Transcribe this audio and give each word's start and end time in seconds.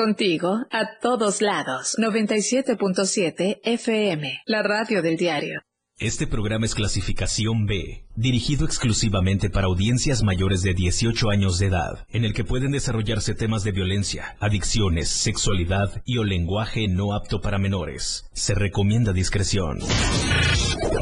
Contigo 0.00 0.64
a 0.70 0.98
todos 1.02 1.42
lados. 1.42 1.94
97.7 1.98 3.60
FM, 3.62 4.40
la 4.46 4.62
radio 4.62 5.02
del 5.02 5.18
diario. 5.18 5.60
Este 5.98 6.26
programa 6.26 6.64
es 6.64 6.74
clasificación 6.74 7.66
B, 7.66 8.06
dirigido 8.16 8.64
exclusivamente 8.64 9.50
para 9.50 9.66
audiencias 9.66 10.22
mayores 10.22 10.62
de 10.62 10.72
18 10.72 11.28
años 11.28 11.58
de 11.58 11.66
edad, 11.66 12.06
en 12.08 12.24
el 12.24 12.32
que 12.32 12.44
pueden 12.44 12.70
desarrollarse 12.70 13.34
temas 13.34 13.62
de 13.62 13.72
violencia, 13.72 14.38
adicciones, 14.40 15.10
sexualidad 15.10 16.00
y 16.06 16.16
o 16.16 16.24
lenguaje 16.24 16.88
no 16.88 17.12
apto 17.12 17.42
para 17.42 17.58
menores. 17.58 18.24
Se 18.32 18.54
recomienda 18.54 19.12
discreción. 19.12 19.80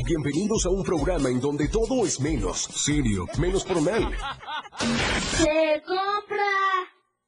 Bienvenidos 0.06 0.66
a 0.66 0.70
un 0.70 0.82
programa 0.82 1.28
en 1.28 1.38
donde 1.38 1.68
todo 1.68 2.04
es 2.04 2.18
menos 2.18 2.62
serio, 2.74 3.26
menos 3.38 3.64
formal. 3.64 4.10
Se 5.36 5.82
compra 5.86 6.97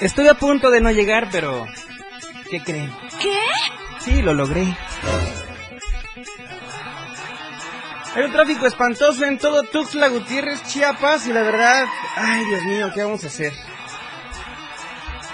Estoy 0.00 0.28
a 0.28 0.34
punto 0.34 0.70
de 0.70 0.80
no 0.80 0.90
llegar, 0.90 1.28
pero... 1.30 1.66
¿Qué 2.50 2.62
creen? 2.62 2.94
¿Qué? 3.20 3.38
Sí, 4.00 4.22
lo 4.22 4.34
logré. 4.34 4.76
Hay 8.14 8.22
un 8.22 8.32
tráfico 8.32 8.66
espantoso 8.66 9.24
en 9.24 9.38
todo 9.38 9.64
Tuxtla 9.64 10.08
Gutiérrez, 10.08 10.62
Chiapas, 10.64 11.26
y 11.26 11.32
la 11.32 11.42
verdad, 11.42 11.86
ay 12.14 12.44
Dios 12.44 12.62
mío, 12.62 12.90
¿qué 12.94 13.02
vamos 13.02 13.24
a 13.24 13.26
hacer? 13.26 13.52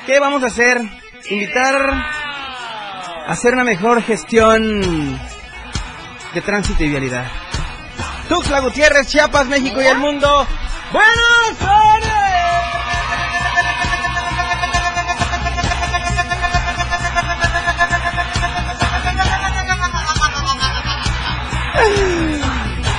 ¿Qué 0.06 0.18
vamos 0.18 0.42
a 0.42 0.46
hacer? 0.46 0.80
Invitar 1.28 1.90
a 1.90 3.30
hacer 3.30 3.52
una 3.52 3.64
mejor 3.64 4.02
gestión 4.02 5.20
de 6.32 6.40
tránsito 6.40 6.82
y 6.84 6.88
vialidad. 6.88 7.26
Tuxtla 8.30 8.60
Gutiérrez, 8.60 9.08
Chiapas, 9.08 9.46
México 9.46 9.82
y 9.82 9.86
el 9.86 9.98
mundo. 9.98 10.46
¡Buenas 10.92 11.79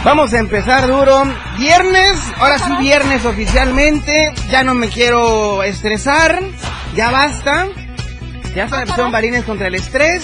Vamos 0.04 0.34
a 0.34 0.40
empezar 0.40 0.88
duro. 0.88 1.24
Viernes, 1.60 2.20
ahora 2.40 2.58
sí 2.58 2.72
viernes 2.80 3.24
oficialmente. 3.24 4.34
Ya 4.50 4.64
no 4.64 4.74
me 4.74 4.90
quiero 4.90 5.62
estresar. 5.62 6.40
Ya 6.96 7.12
basta. 7.12 7.68
Ya 8.56 8.68
se 8.68 9.02
balines 9.12 9.46
contra 9.46 9.68
el 9.68 9.76
estrés. 9.76 10.24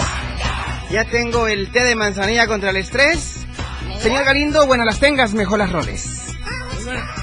Ya 0.90 1.06
tengo 1.06 1.48
el 1.48 1.70
té 1.70 1.84
de 1.84 1.96
manzanilla 1.96 2.48
contra 2.48 2.72
el 2.72 2.78
estrés. 2.78 3.46
Señor 4.00 4.26
Galindo, 4.26 4.66
bueno, 4.66 4.84
las 4.84 5.00
tengas, 5.00 5.34
mejor 5.34 5.60
las 5.60 5.72
roles. 5.72 6.28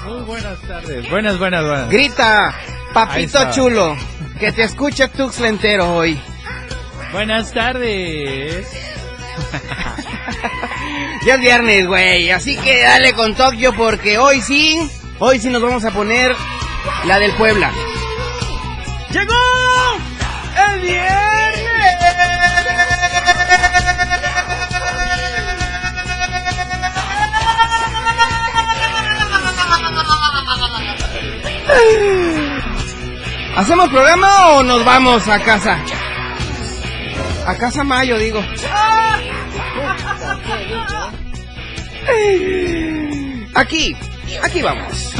Muy 0.05 0.21
buenas 0.21 0.59
tardes. 0.61 1.09
Buenas, 1.09 1.37
buenas, 1.37 1.65
buenas. 1.65 1.89
Grita, 1.89 2.55
papito 2.93 3.51
chulo, 3.51 3.97
que 4.39 4.51
te 4.51 4.63
escuche 4.63 5.07
Tuxtla 5.09 5.49
entero 5.49 5.93
hoy. 5.95 6.19
Buenas 7.11 7.51
tardes. 7.51 8.67
Ya 11.25 11.33
es 11.33 11.41
viernes, 11.41 11.87
güey, 11.87 12.29
así 12.29 12.55
que 12.55 12.83
dale 12.83 13.13
con 13.13 13.33
Tokio 13.33 13.73
porque 13.75 14.19
hoy 14.19 14.41
sí, 14.43 14.87
hoy 15.17 15.39
sí 15.39 15.49
nos 15.49 15.59
vamos 15.59 15.83
a 15.83 15.89
poner 15.89 16.35
la 17.05 17.17
del 17.17 17.31
Puebla. 17.33 17.71
¡Llegó 19.09 19.33
el 20.67 20.79
viernes! 20.81 21.25
¿Hacemos 33.55 33.89
programa 33.89 34.49
o 34.49 34.63
nos 34.63 34.85
vamos 34.85 35.27
a 35.27 35.39
casa? 35.39 35.79
A 37.47 37.55
casa 37.57 37.83
Mayo, 37.83 38.19
digo. 38.19 38.43
Aquí, 43.55 43.95
aquí 44.43 44.61
vamos. 44.61 45.11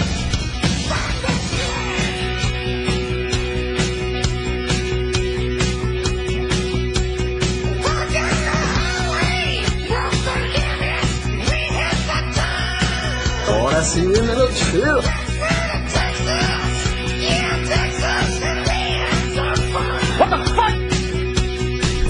Ahora 13.48 13.84
sí 13.84 14.02
viene 14.02 14.36
lo 14.36 14.52
chido. 14.52 15.25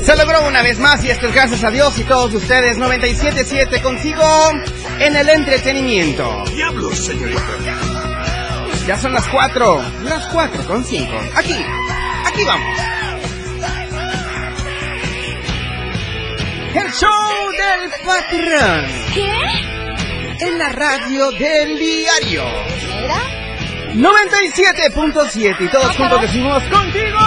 Se 0.05 0.15
logró 0.15 0.47
una 0.47 0.61
vez 0.61 0.77
más 0.77 1.03
y 1.03 1.09
esto 1.09 1.25
es 1.25 1.33
gracias 1.33 1.63
a 1.63 1.71
Dios 1.71 1.97
y 1.97 2.03
todos 2.03 2.31
ustedes 2.31 2.77
97.7 2.77 3.81
consigo 3.81 4.23
en 4.99 5.15
el 5.15 5.27
entretenimiento. 5.27 6.43
Diablos, 6.53 7.05
señorita. 7.05 7.41
Ya 8.85 8.99
son 8.99 9.13
las 9.13 9.27
4, 9.27 9.83
las 10.03 10.27
4 10.27 10.65
con 10.67 10.85
5. 10.85 11.11
Aquí, 11.35 11.55
aquí 12.23 12.43
vamos. 12.43 12.77
El 16.75 16.91
show 16.91 17.51
del 17.51 17.89
patrón 18.05 18.85
¿Qué? 19.11 20.45
en 20.45 20.59
la 20.59 20.69
radio 20.69 21.31
del 21.31 21.79
diario. 21.79 22.43
¿Era? 23.03 23.21
97.7 23.95 25.55
y 25.61 25.67
todos 25.69 25.97
juntos 25.97 26.21
decimos 26.21 26.61
contigo 26.65 27.24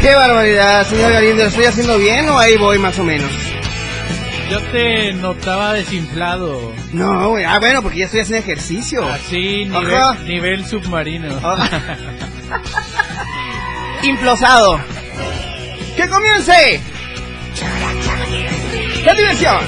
Qué 0.00 0.14
barbaridad, 0.14 0.86
señor 0.86 1.12
Galindo, 1.12 1.42
¿lo 1.42 1.48
estoy 1.48 1.64
haciendo 1.64 1.98
bien 1.98 2.28
o 2.28 2.38
ahí 2.38 2.56
voy 2.56 2.78
más 2.78 2.98
o 2.98 3.04
menos? 3.04 3.30
Yo 4.50 4.60
te 4.70 5.12
notaba 5.14 5.72
desinflado. 5.72 6.72
No, 6.92 7.30
güey, 7.30 7.44
ah, 7.44 7.58
bueno, 7.58 7.82
porque 7.82 7.98
ya 7.98 8.04
estoy 8.04 8.20
haciendo 8.20 8.44
ejercicio. 8.44 9.04
Así, 9.04 9.68
Ajá. 9.74 10.14
nivel, 10.24 10.64
submarino. 10.64 11.40
Ah. 11.42 11.68
Implosado. 14.02 14.78
¡Que 15.96 16.08
comience! 16.08 16.80
¡La 19.04 19.14
diversión! 19.14 19.58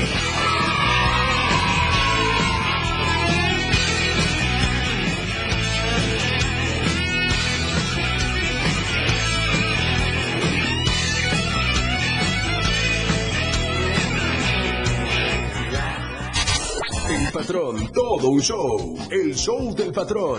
Patrón, 17.48 17.91
todo 17.95 18.28
un 18.28 18.41
show. 18.42 18.98
El 19.10 19.34
show 19.34 19.74
del 19.74 19.91
patrón. 19.91 20.39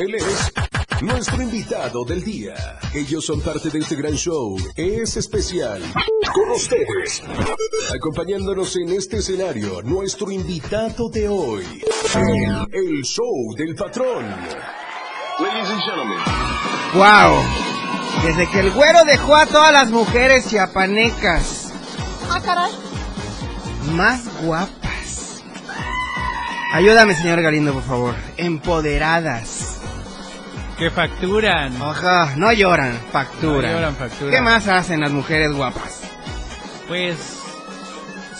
Él 0.00 0.14
es 0.14 0.52
nuestro 1.02 1.42
invitado 1.42 2.02
del 2.06 2.24
día. 2.24 2.54
Ellos 2.94 3.26
son 3.26 3.42
parte 3.42 3.68
de 3.68 3.80
este 3.80 3.94
gran 3.96 4.14
show. 4.14 4.56
Es 4.74 5.18
especial. 5.18 5.82
Con 6.32 6.50
ustedes. 6.50 7.22
Acompañándonos 7.94 8.74
en 8.76 8.88
este 8.92 9.18
escenario, 9.18 9.82
nuestro 9.82 10.30
invitado 10.30 11.10
de 11.10 11.28
hoy. 11.28 11.82
El, 12.14 12.66
el 12.72 13.02
show 13.04 13.54
del 13.54 13.74
patrón. 13.74 14.24
Ladies 15.40 15.68
and 15.68 15.82
gentlemen. 15.82 16.18
¡Wow! 16.94 17.42
Desde 18.24 18.50
que 18.50 18.60
el 18.60 18.70
güero 18.70 19.04
dejó 19.04 19.36
a 19.36 19.44
todas 19.44 19.72
las 19.74 19.90
mujeres 19.90 20.48
chiapanecas 20.48 21.70
Ah, 22.30 22.40
caray. 22.42 22.87
Más 23.88 24.22
guapas, 24.42 25.42
Ayúdame, 26.74 27.14
señor 27.14 27.40
Galindo, 27.40 27.72
por 27.72 27.82
favor. 27.82 28.14
Empoderadas. 28.36 29.80
Que 30.78 30.90
facturan. 30.90 31.74
Ajá, 31.80 32.34
no 32.36 32.52
lloran, 32.52 33.00
facturan. 33.10 33.72
No 33.72 33.78
lloran, 33.78 33.96
facturan. 33.96 34.30
¿Qué 34.34 34.40
más 34.42 34.68
hacen 34.68 35.00
las 35.00 35.10
mujeres 35.10 35.50
guapas? 35.54 36.02
Pues 36.86 37.16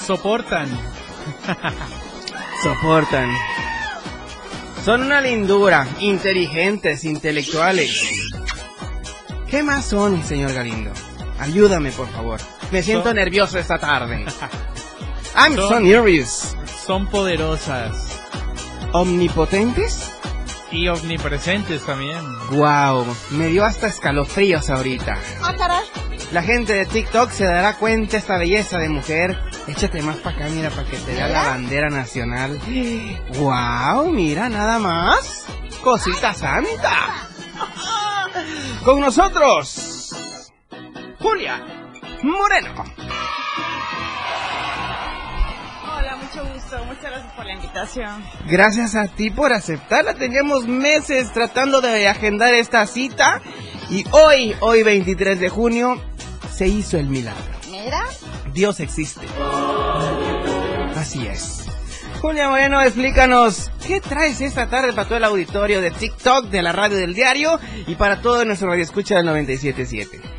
soportan. 0.07 0.69
Soportan. 2.63 3.31
Son 4.85 5.03
una 5.03 5.21
lindura, 5.23 5.87
inteligentes, 6.01 7.05
intelectuales. 7.05 8.09
¿Qué 9.51 9.63
más 9.63 9.87
son, 9.87 10.23
señor 10.23 10.53
Galindo? 10.53 10.91
Ayúdame, 11.41 11.93
por 11.93 12.09
favor. 12.11 12.41
Me 12.71 12.83
siento 12.83 13.05
Son- 13.09 13.17
nervioso 13.17 13.59
esta 13.59 13.79
tarde. 13.79 14.27
I'm 15.39 15.55
so 15.55 15.69
Son- 15.69 15.85
nervous. 15.85 16.57
Son 16.87 17.07
poderosas 17.07 18.21
¿Omnipotentes? 18.93 20.13
y 20.71 20.89
omnipresentes 20.89 21.85
también. 21.87 22.19
Wow, 22.51 23.07
me 23.31 23.47
dio 23.47 23.65
hasta 23.65 23.87
escalofríos 23.87 24.69
ahorita. 24.69 25.17
Ah, 25.43 25.55
caray. 25.57 25.85
La 26.33 26.43
gente 26.43 26.75
de 26.75 26.85
TikTok 26.85 27.31
se 27.31 27.45
dará 27.45 27.77
cuenta 27.79 28.19
esta 28.19 28.37
belleza 28.37 28.77
de 28.79 28.89
mujer. 28.91 29.39
Échate 29.67 30.03
más 30.03 30.17
para 30.19 30.37
acá, 30.37 30.49
mira, 30.51 30.69
para 30.71 30.85
que 30.85 30.97
te 30.99 31.15
vea 31.15 31.29
la 31.29 31.45
bandera 31.49 31.89
nacional. 31.89 32.59
Wow, 33.39 34.11
mira, 34.11 34.49
nada 34.51 34.79
más. 34.79 35.47
Cosita 35.83 36.35
santa. 36.35 37.29
Con 38.85 39.01
nosotros, 39.01 40.13
Julia 41.19 41.63
Moreno. 42.23 42.85
Gusto. 46.69 46.85
Muchas 46.85 47.11
gracias 47.11 47.33
por 47.33 47.47
la 47.47 47.55
invitación. 47.55 48.25
Gracias 48.47 48.95
a 48.95 49.09
ti 49.09 49.31
por 49.31 49.53
aceptarla. 49.53 50.15
Teníamos 50.15 50.67
meses 50.67 51.33
tratando 51.33 51.81
de 51.81 52.09
agendar 52.09 52.55
esta 52.55 52.87
cita. 52.87 53.41
Y 53.91 54.05
hoy, 54.11 54.55
hoy 54.61 54.83
23 54.83 55.41
de 55.41 55.49
junio, 55.49 56.01
se 56.51 56.69
hizo 56.69 56.99
el 56.99 57.07
milagro. 57.07 57.43
Mira. 57.71 58.05
Dios 58.53 58.81
existe. 58.81 59.27
Así 60.97 61.27
es. 61.27 61.65
Julia 62.21 62.49
Moreno, 62.51 62.83
explícanos, 62.83 63.71
¿qué 63.87 64.01
traes 64.01 64.41
esta 64.41 64.67
tarde 64.67 64.93
para 64.93 65.07
todo 65.07 65.19
el 65.19 65.25
auditorio 65.25 65.81
de 65.81 65.93
TikTok, 65.93 66.47
de 66.47 66.63
la 66.63 66.73
radio 66.73 66.97
del 66.97 67.15
diario 67.15 67.61
y 67.87 67.95
para 67.95 68.21
todo 68.21 68.45
nuestro 68.45 68.69
radio 68.69 68.83
escucha 68.83 69.23
del 69.23 69.29
97.7? 69.29 70.38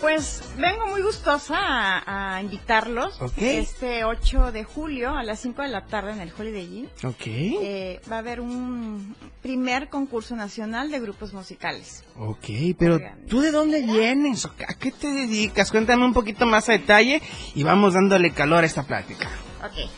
Pues 0.00 0.42
vengo 0.58 0.86
muy 0.88 1.00
gustosa 1.00 1.56
a, 1.58 2.36
a 2.36 2.42
invitarlos 2.42 3.20
Ok. 3.20 3.32
este 3.38 4.04
8 4.04 4.52
de 4.52 4.62
julio 4.64 5.16
a 5.16 5.22
las 5.22 5.40
5 5.40 5.62
de 5.62 5.68
la 5.68 5.86
tarde 5.86 6.12
en 6.12 6.20
el 6.20 6.30
Holiday 6.38 6.64
Inn. 6.80 6.88
Ok. 7.02 7.22
Eh, 7.26 8.00
va 8.10 8.16
a 8.16 8.18
haber 8.18 8.40
un 8.40 9.16
primer 9.42 9.88
concurso 9.88 10.36
nacional 10.36 10.90
de 10.90 11.00
grupos 11.00 11.32
musicales. 11.32 12.04
Ok, 12.18 12.44
pero 12.78 13.00
¿tú 13.28 13.40
de 13.40 13.50
dónde 13.50 13.82
vienes? 13.82 14.44
¿A 14.44 14.74
qué 14.78 14.92
te 14.92 15.08
dedicas? 15.08 15.70
Cuéntame 15.70 16.04
un 16.04 16.12
poquito 16.12 16.44
más 16.46 16.68
a 16.68 16.72
detalle 16.72 17.22
y 17.54 17.62
vamos 17.62 17.94
dándole 17.94 18.32
calor 18.32 18.64
a 18.64 18.66
esta 18.66 18.82
plática. 18.82 19.30
Ok. 19.64 19.90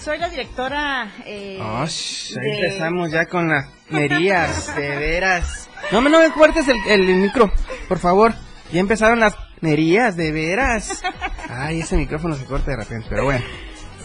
Soy 0.00 0.18
la 0.18 0.28
directora. 0.30 1.12
Eh, 1.26 1.58
Oh, 1.60 1.84
sh, 1.86 2.38
ahí 2.38 2.44
de- 2.50 2.60
empezamos 2.60 3.10
ya 3.10 3.26
con 3.26 3.48
las 3.48 3.66
merías, 3.90 4.74
de 4.76 4.88
veras. 4.96 5.68
No, 5.90 6.00
me- 6.00 6.08
no 6.08 6.20
me 6.20 6.30
cortes 6.30 6.68
el, 6.68 6.76
el 6.86 7.02
micro, 7.16 7.52
por 7.88 7.98
favor. 7.98 8.32
Ya 8.72 8.80
empezaron 8.80 9.20
las 9.20 9.34
merías, 9.60 10.16
de 10.16 10.30
veras. 10.30 11.02
Ay, 11.48 11.80
ese 11.80 11.96
micrófono 11.96 12.36
se 12.36 12.44
corta 12.44 12.70
de 12.70 12.76
repente, 12.76 13.06
pero 13.08 13.24
bueno. 13.24 13.44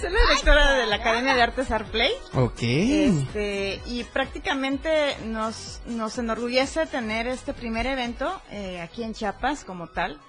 Soy 0.02 0.12
la 0.12 0.20
directora 0.30 0.74
de 0.74 0.88
la 0.88 0.96
Academia 0.98 1.36
de 1.36 1.42
Artes 1.42 1.72
Artplay. 1.72 2.12
Ok. 2.34 2.62
Este, 2.62 3.80
y 3.86 4.04
prácticamente 4.06 5.16
nos, 5.26 5.82
nos 5.86 6.18
enorgullece 6.18 6.86
tener 6.88 7.28
este 7.28 7.54
primer 7.54 7.86
evento 7.86 8.42
eh, 8.52 8.82
aquí 8.82 9.04
en 9.04 9.14
Chiapas 9.14 9.64
como 9.64 9.88
tal. 9.88 10.20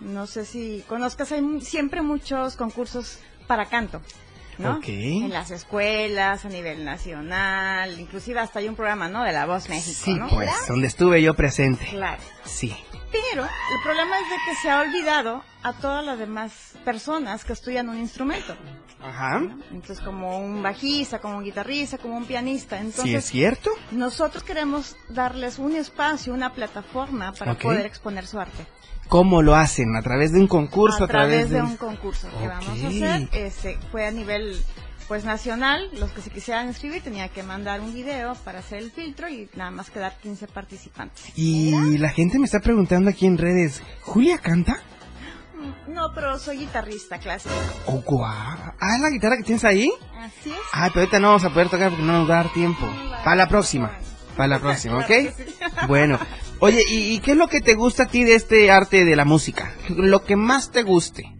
No 0.00 0.26
sé 0.26 0.44
si 0.44 0.84
conozcas, 0.88 1.32
hay 1.32 1.60
siempre 1.60 2.02
muchos 2.02 2.56
concursos 2.56 3.18
para 3.46 3.66
canto. 3.66 4.00
¿No? 4.58 4.80
En 4.84 5.30
las 5.30 5.50
escuelas, 5.50 6.44
a 6.44 6.48
nivel 6.48 6.84
nacional, 6.84 7.98
inclusive 7.98 8.40
hasta 8.40 8.58
hay 8.58 8.68
un 8.68 8.76
programa, 8.76 9.08
¿no? 9.08 9.24
De 9.24 9.32
La 9.32 9.46
Voz 9.46 9.68
México, 9.68 10.00
Sí, 10.04 10.14
¿no? 10.14 10.28
pues, 10.28 10.50
donde 10.68 10.86
estuve 10.86 11.22
yo 11.22 11.34
presente. 11.34 11.86
Claro. 11.90 12.22
Sí. 12.44 12.74
Pero 13.10 13.42
el 13.42 13.82
problema 13.84 14.18
es 14.18 14.24
de 14.30 14.36
que 14.46 14.54
se 14.62 14.70
ha 14.70 14.80
olvidado 14.80 15.42
a 15.62 15.72
todas 15.74 16.04
las 16.04 16.18
demás 16.18 16.72
personas 16.84 17.44
que 17.44 17.52
estudian 17.52 17.88
un 17.88 17.98
instrumento. 17.98 18.56
Ajá. 19.02 19.40
Entonces, 19.70 20.00
como 20.00 20.38
un 20.38 20.62
bajista, 20.62 21.18
como 21.18 21.36
un 21.38 21.44
guitarrista, 21.44 21.98
como 21.98 22.16
un 22.16 22.24
pianista. 22.24 22.78
Entonces, 22.78 23.04
¿Sí 23.04 23.14
es 23.14 23.24
cierto? 23.26 23.70
nosotros 23.90 24.42
queremos 24.44 24.96
darles 25.10 25.58
un 25.58 25.76
espacio, 25.76 26.32
una 26.32 26.52
plataforma 26.54 27.32
para 27.32 27.54
poder 27.54 27.84
exponer 27.86 28.26
su 28.26 28.40
arte. 28.40 28.66
¿Cómo 29.08 29.42
lo 29.42 29.54
hacen? 29.54 29.94
¿A 29.96 30.02
través 30.02 30.32
de 30.32 30.40
un 30.40 30.46
concurso? 30.48 31.04
a 31.04 31.08
través 31.08 31.50
de 31.50 31.60
un- 31.60 31.66
un 31.72 31.76
concurso 31.76 32.28
que 32.40 32.48
vamos 32.48 32.68
a 32.68 32.88
hacer. 32.88 33.28
Este, 33.32 33.78
fue 33.90 34.06
a 34.06 34.10
nivel 34.10 34.60
pues 35.08 35.24
nacional, 35.24 35.90
los 35.98 36.10
que 36.12 36.22
se 36.22 36.30
quisieran 36.30 36.68
inscribir 36.68 37.02
tenían 37.02 37.28
que 37.28 37.42
mandar 37.42 37.80
un 37.82 37.92
video 37.92 38.34
para 38.36 38.60
hacer 38.60 38.78
el 38.78 38.90
filtro 38.90 39.28
y 39.28 39.50
nada 39.56 39.70
más 39.70 39.90
quedar 39.90 40.16
15 40.22 40.46
participantes. 40.46 41.24
Y 41.36 41.98
la 41.98 42.08
gente 42.10 42.38
me 42.38 42.46
está 42.46 42.60
preguntando 42.60 43.10
aquí 43.10 43.26
en 43.26 43.36
redes, 43.36 43.82
¿Julia 44.02 44.38
canta? 44.38 44.80
Mm, 45.54 45.92
No, 45.92 46.12
pero 46.14 46.38
soy 46.38 46.58
guitarrista 46.58 47.18
clásico. 47.18 47.54
Oh, 47.86 48.00
guau. 48.06 48.24
Ah, 48.80 48.98
¿la 49.00 49.10
guitarra 49.10 49.36
que 49.36 49.42
tienes 49.42 49.64
ahí? 49.64 49.90
Así 50.18 50.50
es. 50.50 50.56
Ay, 50.72 50.88
pero 50.94 51.00
ahorita 51.00 51.18
no 51.20 51.28
vamos 51.28 51.44
a 51.44 51.50
poder 51.50 51.68
tocar 51.68 51.90
porque 51.90 52.04
no 52.04 52.12
nos 52.20 52.30
va 52.30 52.40
a 52.40 52.44
dar 52.44 52.52
tiempo. 52.54 52.86
Para 53.22 53.36
la 53.36 53.48
próxima. 53.48 53.90
Para 54.36 54.48
la 54.48 54.58
próxima, 54.60 54.98
¿ok? 54.98 55.10
Bueno. 55.88 56.18
Oye, 56.64 56.84
¿y, 56.88 57.14
y 57.14 57.18
qué 57.18 57.32
es 57.32 57.36
lo 57.36 57.48
que 57.48 57.60
te 57.60 57.74
gusta 57.74 58.04
a 58.04 58.06
ti 58.06 58.22
de 58.22 58.36
este 58.36 58.70
arte 58.70 59.04
de 59.04 59.16
la 59.16 59.24
música? 59.24 59.74
Lo 59.88 60.22
que 60.22 60.36
más 60.36 60.70
te 60.70 60.84
guste. 60.84 61.34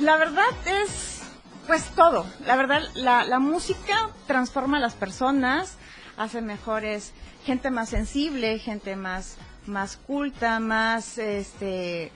La 0.00 0.16
verdad 0.16 0.50
es, 0.66 1.20
pues 1.68 1.84
todo. 1.94 2.26
La 2.44 2.56
verdad, 2.56 2.82
la, 2.94 3.22
la 3.22 3.38
música 3.38 4.10
transforma 4.26 4.78
a 4.78 4.80
las 4.80 4.94
personas, 4.94 5.76
hace 6.16 6.42
mejores, 6.42 7.12
gente 7.44 7.70
más 7.70 7.90
sensible, 7.90 8.58
gente 8.58 8.96
más, 8.96 9.36
más 9.66 9.96
culta, 9.96 10.58
más, 10.58 11.16
este, 11.16 12.10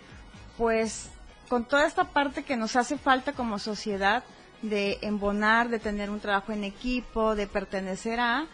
pues, 0.59 1.11
con 1.49 1.65
toda 1.65 1.87
esta 1.87 2.07
parte 2.07 2.43
que 2.43 2.57
nos 2.57 2.75
hace 2.75 2.99
falta 2.99 3.35
como 3.35 3.61
sociedad 3.61 4.25
de 4.63 4.99
embonar, 5.03 5.69
de 5.69 5.79
tener 5.79 6.11
un 6.11 6.19
trabajo 6.19 6.51
en 6.51 6.65
equipo, 6.65 7.37
de 7.37 7.47
pertenecer 7.47 8.19
a, 8.19 8.47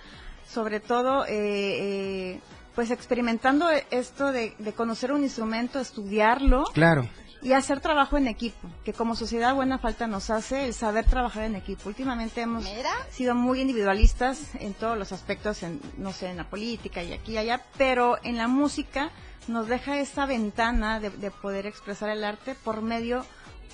sobre 0.47 0.81
todo, 0.81 1.25
eh, 1.25 1.31
eh, 1.31 2.41
pues 2.79 2.93
experimentando 2.93 3.67
esto 3.91 4.31
de, 4.31 4.55
de 4.61 4.73
conocer 4.73 5.11
un 5.11 5.25
instrumento, 5.25 5.81
estudiarlo, 5.81 6.63
Claro. 6.75 7.09
y 7.43 7.53
hacer 7.53 7.81
trabajo 7.81 8.17
en 8.17 8.29
equipo, 8.29 8.69
que 8.85 8.93
como 8.93 9.17
sociedad 9.17 9.53
buena 9.53 9.79
falta 9.79 10.07
nos 10.07 10.31
hace 10.31 10.65
el 10.65 10.75
saber 10.75 11.05
trabajar 11.05 11.43
en 11.43 11.57
equipo. 11.57 11.89
Últimamente 11.89 12.41
hemos 12.41 12.63
Mira. 12.63 12.91
sido 13.11 13.35
muy 13.35 13.61
individualistas 13.63 14.55
en 14.61 14.75
todos 14.75 14.97
los 14.97 15.11
aspectos, 15.11 15.65
en, 15.65 15.81
no 15.97 16.13
sé, 16.13 16.29
en 16.31 16.37
la 16.37 16.45
política 16.49 17.03
y 17.03 17.13
aquí 17.13 17.33
y 17.33 17.39
allá, 17.39 17.65
pero 17.77 18.17
en 18.23 18.37
la 18.37 18.47
música 18.47 19.11
nos 19.49 19.67
deja 19.67 19.99
esa 19.99 20.25
ventana 20.27 21.01
de, 21.01 21.11
de 21.11 21.33
poder 21.33 21.67
expresar 21.67 22.11
el 22.11 22.23
arte 22.23 22.55
por 22.63 22.81
medio, 22.81 23.27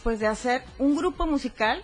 pues, 0.03 0.19
de 0.19 0.29
hacer 0.29 0.65
un 0.79 0.97
grupo 0.97 1.27
musical 1.27 1.83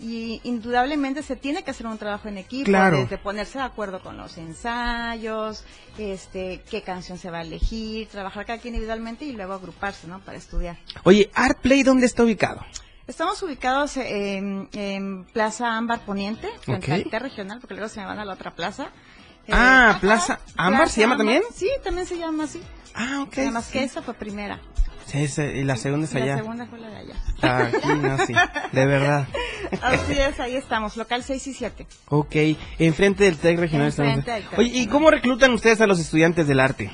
y 0.00 0.40
indudablemente 0.44 1.22
se 1.22 1.36
tiene 1.36 1.62
que 1.62 1.70
hacer 1.72 1.86
un 1.86 1.98
trabajo 1.98 2.28
en 2.28 2.38
equipo, 2.38 2.64
Claro. 2.66 2.98
desde 2.98 3.18
ponerse 3.18 3.58
de 3.58 3.64
acuerdo 3.64 4.00
con 4.00 4.16
los 4.16 4.38
ensayos, 4.38 5.64
este, 5.98 6.62
qué 6.70 6.82
canción 6.82 7.18
se 7.18 7.30
va 7.30 7.38
a 7.38 7.42
elegir, 7.42 8.08
trabajar 8.08 8.46
cada 8.46 8.58
quien 8.58 8.74
individualmente 8.74 9.24
y 9.24 9.32
luego 9.32 9.52
agruparse, 9.54 10.06
¿no? 10.06 10.20
Para 10.20 10.38
estudiar. 10.38 10.76
Oye, 11.04 11.30
Artplay, 11.34 11.82
¿dónde 11.82 12.06
está 12.06 12.22
ubicado? 12.24 12.64
Estamos 13.06 13.42
ubicados 13.42 13.96
en, 13.96 14.68
en 14.72 15.24
Plaza 15.24 15.76
Ámbar 15.76 16.00
Poniente, 16.04 16.48
frente 16.60 16.86
Ok. 16.86 16.92
al 17.04 17.10
T 17.10 17.18
regional, 17.18 17.58
porque 17.60 17.74
luego 17.74 17.88
se 17.88 18.00
me 18.00 18.06
van 18.06 18.18
a 18.20 18.24
la 18.24 18.34
otra 18.34 18.54
plaza. 18.54 18.84
Eh, 19.46 19.52
Ah, 19.52 19.98
Plaza 20.00 20.38
Ámbar, 20.56 20.88
¿se 20.88 21.00
llama 21.00 21.16
también? 21.16 21.42
Sí, 21.54 21.68
también 21.82 22.06
se 22.06 22.16
llama 22.16 22.44
así. 22.44 22.60
Ah, 22.94 23.24
ok. 23.26 23.36
Nada 23.38 23.50
más 23.52 23.64
sí. 23.66 23.72
que 23.72 23.84
esa 23.84 24.00
fue 24.02 24.14
primera. 24.14 24.60
Sí, 25.10 25.26
sí, 25.28 25.42
y 25.42 25.64
la 25.64 25.76
segunda 25.76 26.06
es 26.06 26.12
Y 26.12 26.18
La 26.18 26.24
allá. 26.24 26.36
segunda 26.38 26.66
fue 26.66 26.78
la 26.78 26.88
de 26.88 26.96
allá. 26.96 27.14
Aquí, 27.42 27.88
no, 28.00 28.26
sí. 28.26 28.32
De 28.72 28.86
verdad. 28.86 29.26
Así 29.82 30.18
es, 30.18 30.38
ahí 30.40 30.56
estamos, 30.56 30.96
local 30.96 31.22
6 31.24 31.46
y 31.48 31.54
7. 31.54 31.86
Ok, 32.08 32.36
enfrente 32.78 33.24
del 33.24 33.36
TEC 33.38 33.58
regional. 33.58 33.88
estamos. 33.88 34.14
Enfrente 34.18 34.30
del 34.40 34.48
TEC 34.50 34.58
Oye, 34.58 34.70
¿y 34.78 34.86
cómo 34.86 35.10
reclutan 35.10 35.52
ustedes 35.52 35.80
a 35.80 35.86
los 35.86 35.98
estudiantes 35.98 36.46
del 36.46 36.60
arte? 36.60 36.90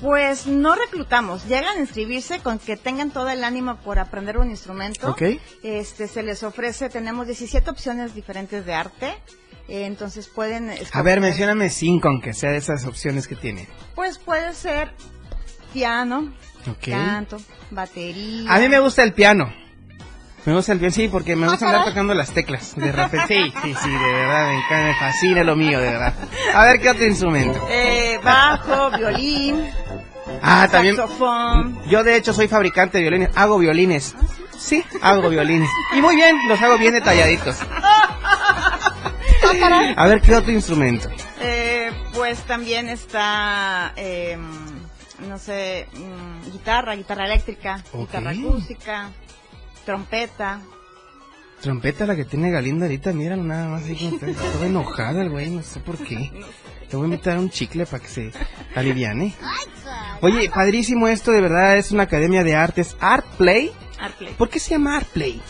Pues 0.00 0.46
no 0.46 0.74
reclutamos, 0.74 1.46
llegan 1.46 1.78
a 1.78 1.80
inscribirse 1.80 2.40
con 2.40 2.58
que 2.58 2.76
tengan 2.76 3.10
todo 3.10 3.30
el 3.30 3.42
ánimo 3.42 3.76
por 3.76 3.98
aprender 3.98 4.36
un 4.36 4.50
instrumento. 4.50 5.08
Ok. 5.10 5.22
Este, 5.62 6.08
se 6.08 6.22
les 6.22 6.42
ofrece, 6.42 6.90
tenemos 6.90 7.26
17 7.26 7.70
opciones 7.70 8.14
diferentes 8.14 8.66
de 8.66 8.74
arte. 8.74 9.14
eh, 9.68 9.86
entonces 9.86 10.28
pueden... 10.28 10.68
A 10.68 10.72
ver, 10.74 10.82
escoger- 10.82 11.20
mencióname 11.22 11.70
cinco, 11.70 12.08
aunque 12.08 12.34
sea 12.34 12.50
de 12.50 12.58
esas 12.58 12.84
opciones 12.84 13.26
que 13.26 13.34
tiene. 13.36 13.66
Pues 13.94 14.18
puede 14.18 14.52
ser 14.52 14.90
piano, 15.72 16.34
Ok. 16.70 16.88
canto, 16.88 17.38
batería. 17.70 18.52
A 18.52 18.58
mí 18.58 18.68
me 18.68 18.78
gusta 18.78 19.02
el 19.02 19.12
piano. 19.12 19.52
Me 20.46 20.52
gusta 20.52 20.72
el 20.72 20.78
piano, 20.78 20.94
sí, 20.94 21.08
porque 21.08 21.36
me 21.36 21.46
Ah, 21.46 21.50
gusta 21.50 21.64
andar 21.66 21.80
caray. 21.80 21.92
tocando 21.94 22.14
las 22.14 22.30
teclas. 22.32 22.74
De 22.76 22.92
repente, 22.92 23.26
sí, 23.44 23.52
sí, 23.62 23.74
sí, 23.82 23.90
de 23.90 24.12
verdad, 24.12 24.48
me, 24.48 24.56
encanta, 24.58 24.82
me 24.84 24.94
fascina 24.96 25.42
lo 25.44 25.56
mío, 25.56 25.80
de 25.80 25.90
verdad. 25.90 26.14
A 26.54 26.64
ver, 26.66 26.80
¿qué 26.80 26.90
otro 26.90 27.06
instrumento? 27.06 27.66
Eh, 27.70 28.18
bajo, 28.22 28.90
violín, 28.96 29.66
Ah, 30.42 30.68
también. 30.70 30.96
saxofón. 30.96 31.78
Yo, 31.88 32.02
de 32.04 32.16
hecho, 32.16 32.32
soy 32.34 32.48
fabricante 32.48 32.98
de 32.98 33.02
violines. 33.04 33.30
Hago 33.34 33.58
violines. 33.58 34.14
Sí, 34.58 34.84
hago 35.02 35.28
violines. 35.30 35.68
Y 35.96 36.00
muy 36.02 36.14
bien, 36.16 36.36
los 36.48 36.60
hago 36.60 36.76
bien 36.78 36.92
detalladitos. 36.94 37.56
A 39.96 40.06
ver, 40.06 40.20
¿qué 40.20 40.34
otro 40.34 40.52
instrumento? 40.52 41.08
Eh, 41.40 41.90
pues 42.14 42.38
también 42.40 42.88
está, 42.88 43.92
eh, 43.96 44.36
no 45.20 45.38
sé, 45.38 45.86
mm, 45.92 46.52
guitarra, 46.52 46.94
guitarra 46.94 47.26
eléctrica, 47.26 47.82
guitarra 47.92 48.30
acústica, 48.30 49.10
trompeta. 49.84 50.60
Trompeta 51.60 52.04
la 52.04 52.16
que 52.16 52.24
tiene 52.24 52.50
Galindo 52.50 52.84
ahorita, 52.84 53.12
míralo 53.12 53.42
nada 53.42 53.68
más 53.68 53.84
ahí 53.84 53.96
como 53.96 54.28
está. 54.28 54.66
Enojada 54.66 55.22
el 55.22 55.30
güey, 55.30 55.50
no 55.50 55.62
sé 55.62 55.80
por 55.80 55.96
qué. 55.96 56.30
Le 56.90 56.96
voy 56.98 57.06
a 57.06 57.08
meter 57.08 57.38
un 57.38 57.48
chicle 57.48 57.86
para 57.86 58.02
que 58.02 58.08
se 58.08 58.32
aliviane. 58.74 59.34
Oye, 60.20 60.50
padrísimo 60.50 61.08
esto, 61.08 61.32
de 61.32 61.40
verdad, 61.40 61.78
es 61.78 61.90
una 61.90 62.02
academia 62.04 62.44
de 62.44 62.54
artes. 62.54 62.96
Art 63.00 63.26
Play. 63.38 63.72
Artplay. 63.98 64.34
¿Por 64.34 64.50
qué 64.50 64.58
se 64.58 64.70
llama 64.70 64.96
Art 64.96 65.08
Play? 65.08 65.40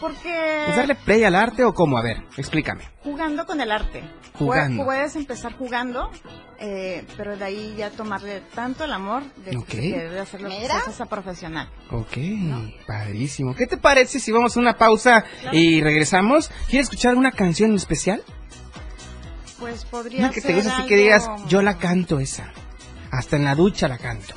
Porque 0.00 0.66
¿Es 0.68 0.76
darle 0.76 0.94
play 0.94 1.24
al 1.24 1.34
arte 1.34 1.64
o 1.64 1.72
cómo? 1.72 1.96
A 1.96 2.02
ver, 2.02 2.22
explícame. 2.36 2.84
jugando 3.02 3.46
con 3.46 3.60
el 3.60 3.70
arte. 3.72 4.02
Jugando. 4.34 4.82
Pu- 4.82 4.86
Puedes 4.86 5.16
empezar 5.16 5.54
jugando, 5.54 6.10
eh, 6.58 7.06
pero 7.16 7.36
de 7.36 7.44
ahí 7.44 7.74
ya 7.78 7.90
tomarle 7.90 8.42
tanto 8.54 8.84
el 8.84 8.92
amor 8.92 9.22
de, 9.36 9.56
Ok. 9.56 9.68
de, 9.68 10.10
de 10.10 10.20
hacerlo 10.20 10.50
cosas 10.84 11.08
profesional. 11.08 11.70
Ok, 11.90 12.18
padrísimo. 12.86 13.54
¿Qué 13.54 13.66
te 13.66 13.78
parece 13.78 14.20
si 14.20 14.30
vamos 14.32 14.56
a 14.56 14.60
una 14.60 14.76
pausa 14.76 15.24
y 15.52 15.80
regresamos? 15.80 16.50
¿Quieres 16.68 16.86
escuchar 16.88 17.14
una 17.16 17.32
canción 17.32 17.74
especial? 17.74 18.22
Pues 19.58 19.86
podría 19.86 20.18
Una 20.20 20.30
que 20.30 20.42
te 20.42 20.48
ser 20.48 20.56
guste 20.56 20.70
así 20.70 20.86
que 20.86 20.94
algo- 20.94 21.02
digas, 21.04 21.48
yo 21.48 21.62
la 21.62 21.78
canto 21.78 22.20
esa. 22.20 22.52
Hasta 23.10 23.36
en 23.36 23.44
la 23.44 23.54
ducha 23.54 23.88
la 23.88 23.96
canto. 23.96 24.34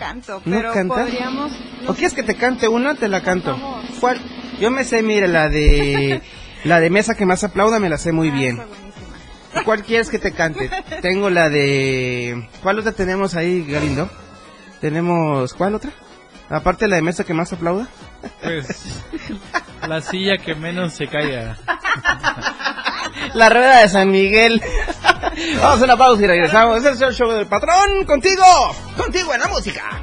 No 0.00 0.06
canto, 0.06 0.42
¿No 0.44 0.94
podríamos... 1.04 1.52
no 1.82 1.90
¿O 1.90 1.94
quieres 1.94 2.14
que 2.14 2.22
te 2.22 2.34
cante 2.34 2.66
una? 2.68 2.94
Te 2.94 3.06
la 3.08 3.22
canto. 3.22 3.56
¿Cuál? 4.00 4.18
Yo 4.58 4.70
me 4.70 4.84
sé, 4.84 5.02
mire, 5.02 5.28
la 5.28 5.48
de... 5.48 6.22
La 6.64 6.78
de 6.78 6.90
mesa 6.90 7.14
que 7.14 7.24
más 7.24 7.42
aplauda 7.42 7.78
me 7.78 7.88
la 7.88 7.96
sé 7.96 8.12
muy 8.12 8.28
Ah, 8.28 8.34
bien. 8.34 8.62
¿Cuál 9.64 9.82
quieres 9.82 10.10
que 10.10 10.18
te 10.18 10.32
cante? 10.32 10.70
Tengo 11.00 11.30
la 11.30 11.48
de... 11.48 12.50
¿Cuál 12.62 12.78
otra 12.80 12.92
tenemos 12.92 13.34
ahí, 13.34 13.64
Galindo? 13.64 14.10
Tenemos... 14.80 15.54
¿Cuál 15.54 15.76
otra? 15.76 15.90
Aparte 16.50 16.84
de 16.84 16.88
la 16.90 16.96
de 16.96 17.02
mesa 17.02 17.24
que 17.24 17.32
más 17.32 17.50
aplauda. 17.54 17.88
Pues 18.42 19.02
la 19.88 20.02
silla 20.02 20.36
que 20.36 20.54
menos 20.54 20.92
se 20.92 21.06
caiga. 21.06 21.56
La 23.32 23.48
rueda 23.48 23.80
de 23.80 23.88
San 23.88 24.10
Miguel. 24.10 24.60
Vamos 25.60 25.80
a 25.80 25.84
una 25.84 25.96
pausa 25.96 26.22
y 26.22 26.26
regresamos. 26.26 26.78
Este 26.78 26.90
es 26.90 27.00
el 27.00 27.14
show 27.14 27.30
del 27.30 27.46
patrón. 27.46 28.04
Contigo. 28.06 28.44
Contigo 28.96 29.34
en 29.34 29.40
la 29.40 29.48
música. 29.48 30.02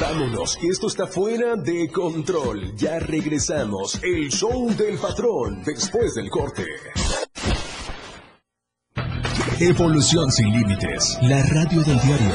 Vámonos, 0.00 0.56
que 0.56 0.68
esto 0.68 0.88
está 0.88 1.06
fuera 1.06 1.56
de 1.56 1.88
control. 1.88 2.74
Ya 2.76 2.98
regresamos. 2.98 4.00
El 4.02 4.30
show 4.30 4.68
del 4.74 4.98
patrón 4.98 5.62
después 5.64 6.14
del 6.14 6.30
corte. 6.30 6.64
Evolución 9.66 10.30
sin 10.30 10.52
límites. 10.52 11.18
La 11.22 11.42
radio 11.42 11.82
del 11.82 11.98
diario. 12.02 12.34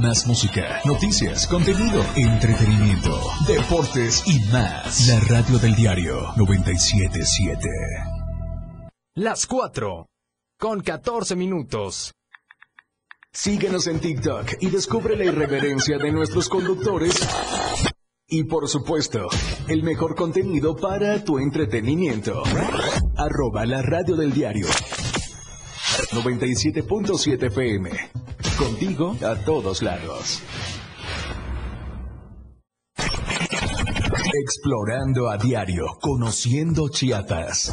Más 0.00 0.26
música, 0.26 0.80
noticias, 0.86 1.46
contenido, 1.46 2.02
entretenimiento, 2.16 3.20
deportes 3.46 4.22
y 4.26 4.40
más. 4.50 5.06
La 5.06 5.20
radio 5.20 5.58
del 5.58 5.74
diario 5.74 6.32
977. 6.36 7.68
Las 9.16 9.46
4 9.46 10.06
con 10.58 10.80
14 10.80 11.36
minutos. 11.36 12.14
Síguenos 13.30 13.86
en 13.86 14.00
TikTok 14.00 14.54
y 14.60 14.70
descubre 14.70 15.14
la 15.14 15.26
irreverencia 15.26 15.98
de 15.98 16.10
nuestros 16.10 16.48
conductores. 16.48 17.20
Y 18.28 18.44
por 18.44 18.66
supuesto, 18.66 19.28
el 19.68 19.82
mejor 19.82 20.14
contenido 20.14 20.74
para 20.74 21.22
tu 21.22 21.38
entretenimiento. 21.38 22.42
Arroba 23.14 23.66
la 23.66 23.82
radio 23.82 24.16
del 24.16 24.32
diario. 24.32 24.66
97.7 26.12 27.46
FM. 27.46 27.90
Contigo 28.58 29.16
a 29.22 29.34
todos 29.36 29.82
lados. 29.82 30.42
Explorando 34.34 35.28
a 35.28 35.36
diario, 35.36 35.86
conociendo 36.00 36.88
Chiapas. 36.88 37.72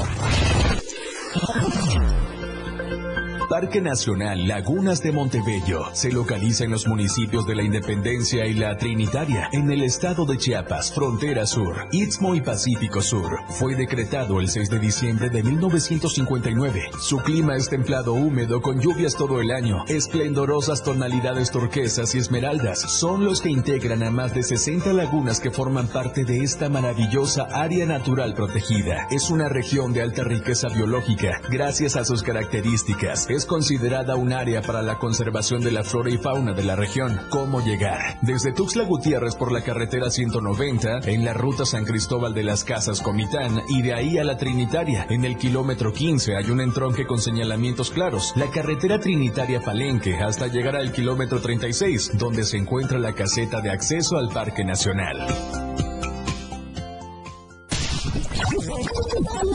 Parque 3.63 3.79
Nacional 3.79 4.45
Lagunas 4.45 5.01
de 5.01 5.13
Montebello 5.13 5.85
se 5.93 6.11
localiza 6.11 6.65
en 6.65 6.71
los 6.71 6.85
municipios 6.85 7.47
de 7.47 7.55
la 7.55 7.63
Independencia 7.63 8.45
y 8.45 8.55
la 8.55 8.75
Trinitaria, 8.75 9.47
en 9.53 9.71
el 9.71 9.83
estado 9.83 10.25
de 10.25 10.37
Chiapas, 10.37 10.91
frontera 10.91 11.45
sur, 11.45 11.87
Istmo 11.93 12.35
y 12.35 12.41
Pacífico 12.41 13.01
Sur. 13.01 13.39
Fue 13.47 13.75
decretado 13.75 14.41
el 14.41 14.49
6 14.49 14.69
de 14.69 14.79
diciembre 14.79 15.29
de 15.29 15.43
1959. 15.43 16.89
Su 16.99 17.19
clima 17.19 17.55
es 17.55 17.69
templado 17.69 18.13
húmedo 18.15 18.61
con 18.61 18.81
lluvias 18.81 19.15
todo 19.15 19.39
el 19.39 19.49
año. 19.49 19.85
Esplendorosas 19.87 20.83
tonalidades 20.83 21.49
turquesas 21.49 22.13
y 22.15 22.17
esmeraldas 22.17 22.81
son 22.81 23.23
los 23.23 23.39
que 23.39 23.49
integran 23.49 24.03
a 24.03 24.11
más 24.11 24.33
de 24.33 24.43
60 24.43 24.91
lagunas 24.91 25.39
que 25.39 25.51
forman 25.51 25.87
parte 25.87 26.25
de 26.25 26.43
esta 26.43 26.67
maravillosa 26.67 27.43
área 27.43 27.85
natural 27.85 28.33
protegida. 28.33 29.07
Es 29.09 29.29
una 29.29 29.47
región 29.47 29.93
de 29.93 30.01
alta 30.01 30.25
riqueza 30.25 30.67
biológica. 30.67 31.39
Gracias 31.49 31.95
a 31.95 32.03
sus 32.03 32.23
características, 32.23 33.29
es 33.29 33.45
considerada 33.53 34.15
un 34.15 34.33
área 34.33 34.63
para 34.63 34.81
la 34.81 34.97
conservación 34.97 35.61
de 35.61 35.71
la 35.71 35.83
flora 35.83 36.09
y 36.09 36.17
fauna 36.17 36.53
de 36.53 36.63
la 36.63 36.75
región. 36.75 37.21
¿Cómo 37.29 37.63
llegar? 37.63 38.17
Desde 38.23 38.51
Tuxtla 38.51 38.83
Gutiérrez 38.83 39.35
por 39.35 39.51
la 39.51 39.61
carretera 39.61 40.09
190, 40.09 41.01
en 41.05 41.23
la 41.23 41.35
ruta 41.35 41.63
San 41.63 41.85
Cristóbal 41.85 42.33
de 42.33 42.41
las 42.41 42.63
Casas 42.63 42.99
Comitán 42.99 43.61
y 43.69 43.83
de 43.83 43.93
ahí 43.93 44.17
a 44.17 44.23
la 44.23 44.37
Trinitaria. 44.37 45.05
En 45.07 45.23
el 45.23 45.37
kilómetro 45.37 45.93
15 45.93 46.35
hay 46.35 46.49
un 46.49 46.61
entronque 46.61 47.05
con 47.05 47.19
señalamientos 47.19 47.91
claros. 47.91 48.33
La 48.35 48.49
carretera 48.49 48.99
Trinitaria 48.99 49.61
Palenque 49.61 50.15
hasta 50.15 50.47
llegar 50.47 50.75
al 50.75 50.91
kilómetro 50.91 51.39
36, 51.39 52.17
donde 52.17 52.45
se 52.45 52.57
encuentra 52.57 52.97
la 52.97 53.13
caseta 53.13 53.61
de 53.61 53.69
acceso 53.69 54.17
al 54.17 54.29
Parque 54.29 54.63
Nacional. 54.63 55.27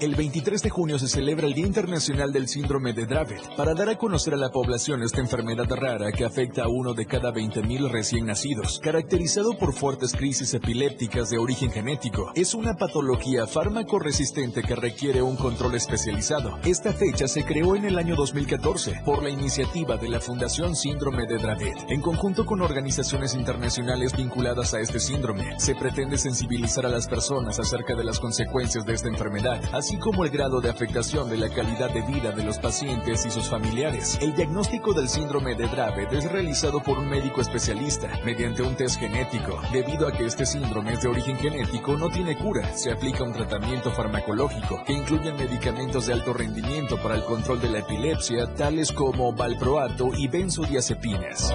El 0.00 0.14
23 0.14 0.62
de 0.62 0.70
junio 0.70 0.96
se 0.96 1.08
celebra 1.08 1.48
el 1.48 1.54
Día 1.54 1.66
Internacional 1.66 2.32
del 2.32 2.46
Síndrome 2.46 2.92
de 2.92 3.04
Dravet 3.04 3.56
para 3.56 3.74
dar 3.74 3.88
a 3.88 3.98
conocer 3.98 4.32
a 4.32 4.36
la 4.36 4.50
población 4.50 5.02
esta 5.02 5.20
enfermedad 5.20 5.66
rara 5.68 6.12
que 6.12 6.24
afecta 6.24 6.62
a 6.62 6.68
uno 6.68 6.94
de 6.94 7.04
cada 7.04 7.32
20.000 7.32 7.90
recién 7.90 8.26
nacidos. 8.26 8.78
Caracterizado 8.78 9.58
por 9.58 9.72
fuertes 9.72 10.12
crisis 10.12 10.54
epilépticas 10.54 11.30
de 11.30 11.38
origen 11.38 11.72
genético, 11.72 12.30
es 12.36 12.54
una 12.54 12.76
patología 12.76 13.48
fármaco 13.48 13.98
resistente 13.98 14.62
que 14.62 14.76
requiere 14.76 15.20
un 15.20 15.34
control 15.34 15.74
especializado. 15.74 16.60
Esta 16.64 16.92
fecha 16.92 17.26
se 17.26 17.44
creó 17.44 17.74
en 17.74 17.84
el 17.84 17.98
año 17.98 18.14
2014 18.14 19.02
por 19.04 19.24
la 19.24 19.30
iniciativa 19.30 19.96
de 19.96 20.10
la 20.10 20.20
Fundación 20.20 20.76
Síndrome 20.76 21.26
de 21.26 21.38
Dravet. 21.38 21.90
En 21.90 22.02
conjunto 22.02 22.46
con 22.46 22.60
organizaciones 22.60 23.34
internacionales 23.34 24.16
vinculadas 24.16 24.74
a 24.74 24.80
este 24.80 25.00
síndrome, 25.00 25.58
se 25.58 25.74
pretende 25.74 26.18
sensibilizar 26.18 26.86
a 26.86 26.88
las 26.88 27.08
personas 27.08 27.58
acerca 27.58 27.96
de 27.96 28.04
las 28.04 28.20
consecuencias 28.20 28.86
de 28.86 28.94
esta 28.94 29.08
enfermedad, 29.08 29.60
como 29.96 30.24
el 30.24 30.30
grado 30.30 30.60
de 30.60 30.68
afectación 30.68 31.30
de 31.30 31.38
la 31.38 31.48
calidad 31.48 31.90
de 31.90 32.02
vida 32.02 32.32
de 32.32 32.44
los 32.44 32.58
pacientes 32.58 33.24
y 33.24 33.30
sus 33.30 33.48
familiares. 33.48 34.18
El 34.20 34.34
diagnóstico 34.34 34.92
del 34.92 35.08
síndrome 35.08 35.54
de 35.54 35.66
Dravet 35.66 36.12
es 36.12 36.30
realizado 36.30 36.80
por 36.82 36.98
un 36.98 37.08
médico 37.08 37.40
especialista 37.40 38.08
mediante 38.24 38.62
un 38.62 38.74
test 38.74 38.98
genético. 38.98 39.60
Debido 39.72 40.06
a 40.06 40.12
que 40.12 40.26
este 40.26 40.44
síndrome 40.44 40.92
es 40.92 41.02
de 41.02 41.08
origen 41.08 41.36
genético, 41.36 41.96
no 41.96 42.10
tiene 42.10 42.36
cura. 42.36 42.76
Se 42.76 42.92
aplica 42.92 43.24
un 43.24 43.32
tratamiento 43.32 43.90
farmacológico 43.90 44.82
que 44.84 44.92
incluye 44.92 45.32
medicamentos 45.32 46.06
de 46.06 46.12
alto 46.12 46.32
rendimiento 46.32 47.00
para 47.02 47.14
el 47.14 47.24
control 47.24 47.60
de 47.60 47.70
la 47.70 47.78
epilepsia, 47.78 48.52
tales 48.54 48.92
como 48.92 49.32
valproato 49.32 50.10
y 50.16 50.28
benzodiazepinas. 50.28 51.52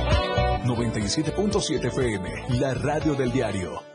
97.7 0.66 1.86
FM, 1.86 2.60
la 2.60 2.74
radio 2.74 3.14
del 3.14 3.32
diario. 3.32 3.93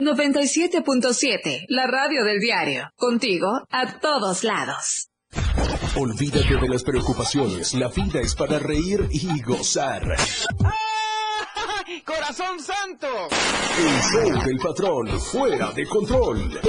97.7, 0.00 1.64
la 1.70 1.88
radio 1.88 2.24
del 2.24 2.38
diario. 2.38 2.92
Contigo 2.94 3.48
a 3.68 3.98
todos 3.98 4.44
lados. 4.44 5.08
Olvídate 5.96 6.54
de 6.54 6.68
las 6.68 6.84
preocupaciones. 6.84 7.74
La 7.74 7.88
vida 7.88 8.20
es 8.20 8.36
para 8.36 8.60
reír 8.60 9.08
y 9.10 9.42
gozar. 9.42 10.02
¡Corazón 12.04 12.60
santo! 12.60 13.08
El 13.76 14.00
show 14.02 14.44
del 14.44 14.58
patrón 14.58 15.20
fuera 15.20 15.72
de 15.72 15.84
control. 15.86 16.60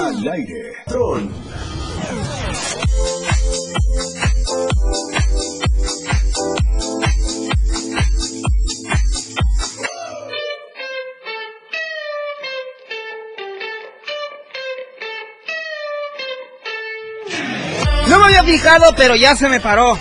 Al 0.00 0.28
aire, 0.28 0.74
Tron. 0.86 1.32
Fijado, 18.44 18.94
pero 18.96 19.16
ya 19.16 19.36
se 19.36 19.48
me 19.48 19.60
paró. 19.60 19.98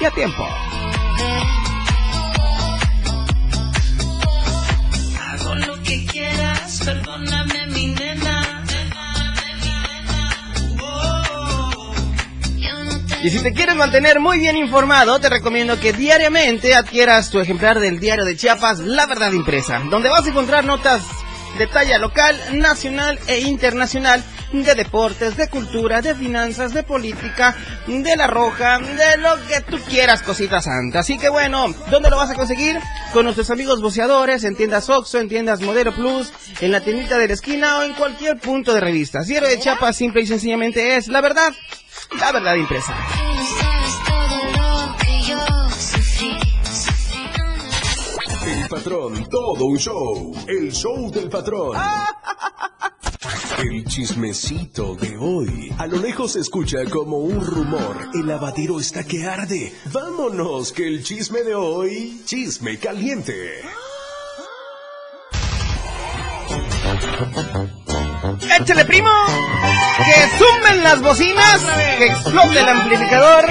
y 0.00 0.04
a 0.04 0.10
tiempo. 0.10 0.46
Y 13.24 13.30
si 13.30 13.40
te 13.40 13.52
quieres 13.52 13.76
mantener 13.76 14.18
muy 14.18 14.40
bien 14.40 14.56
informado, 14.56 15.20
te 15.20 15.28
recomiendo 15.28 15.78
que 15.78 15.92
diariamente 15.92 16.74
adquieras 16.74 17.30
tu 17.30 17.38
ejemplar 17.38 17.78
del 17.78 18.00
diario 18.00 18.24
de 18.24 18.36
Chiapas, 18.36 18.80
La 18.80 19.06
Verdad 19.06 19.30
Impresa, 19.30 19.80
donde 19.90 20.08
vas 20.08 20.26
a 20.26 20.30
encontrar 20.30 20.64
notas 20.64 21.04
de 21.56 21.68
talla 21.68 21.98
local, 21.98 22.36
nacional 22.54 23.20
e 23.28 23.38
internacional 23.42 24.24
de 24.52 24.74
deportes, 24.74 25.36
de 25.36 25.48
cultura, 25.48 26.02
de 26.02 26.14
finanzas, 26.14 26.74
de 26.74 26.82
política, 26.82 27.56
de 27.86 28.16
la 28.16 28.26
roja, 28.26 28.78
de 28.78 29.16
lo 29.16 29.34
que 29.46 29.60
tú 29.62 29.78
quieras, 29.88 30.22
cosita 30.22 30.60
santa. 30.60 31.00
Así 31.00 31.16
que 31.16 31.30
bueno, 31.30 31.74
¿dónde 31.90 32.10
lo 32.10 32.16
vas 32.16 32.30
a 32.30 32.34
conseguir? 32.34 32.78
Con 33.14 33.24
nuestros 33.24 33.50
amigos 33.50 33.80
boceadores, 33.80 34.44
en 34.44 34.54
tiendas 34.54 34.90
Oxxo, 34.90 35.18
en 35.18 35.28
tiendas 35.28 35.62
Modelo 35.62 35.94
Plus, 35.94 36.32
en 36.60 36.70
la 36.70 36.80
tiendita 36.80 37.16
de 37.16 37.28
la 37.28 37.34
esquina 37.34 37.78
o 37.78 37.82
en 37.82 37.94
cualquier 37.94 38.38
punto 38.38 38.74
de 38.74 38.80
revistas. 38.80 39.26
Diario 39.26 39.48
de 39.48 39.58
Chiapas 39.58 39.96
simple 39.96 40.20
y 40.20 40.26
sencillamente 40.26 40.96
es 40.96 41.08
la 41.08 41.22
verdad, 41.22 41.52
la 42.18 42.32
verdad 42.32 42.54
impresa. 42.54 42.94
El 48.44 48.68
patrón, 48.68 49.28
todo 49.30 49.64
un 49.64 49.78
show. 49.78 50.34
El 50.46 50.72
show 50.72 51.10
del 51.10 51.30
patrón. 51.30 51.76
El 53.58 53.84
chismecito 53.84 54.96
de 54.96 55.16
hoy. 55.16 55.72
A 55.78 55.86
lo 55.86 55.98
lejos 55.98 56.32
se 56.32 56.40
escucha 56.40 56.78
como 56.90 57.18
un 57.18 57.44
rumor. 57.44 58.10
El 58.14 58.26
lavadero 58.26 58.80
está 58.80 59.04
que 59.04 59.24
arde. 59.24 59.72
Vámonos, 59.92 60.72
que 60.72 60.88
el 60.88 61.04
chisme 61.04 61.42
de 61.42 61.54
hoy. 61.54 62.22
Chisme 62.24 62.78
caliente. 62.78 63.62
¡Échale, 68.60 68.84
primo! 68.84 69.10
¡Que 69.98 70.38
sumen 70.38 70.82
las 70.82 71.00
bocinas! 71.00 71.60
¡Que 71.98 72.06
explote 72.06 72.60
el 72.60 72.68
amplificador! 72.68 73.46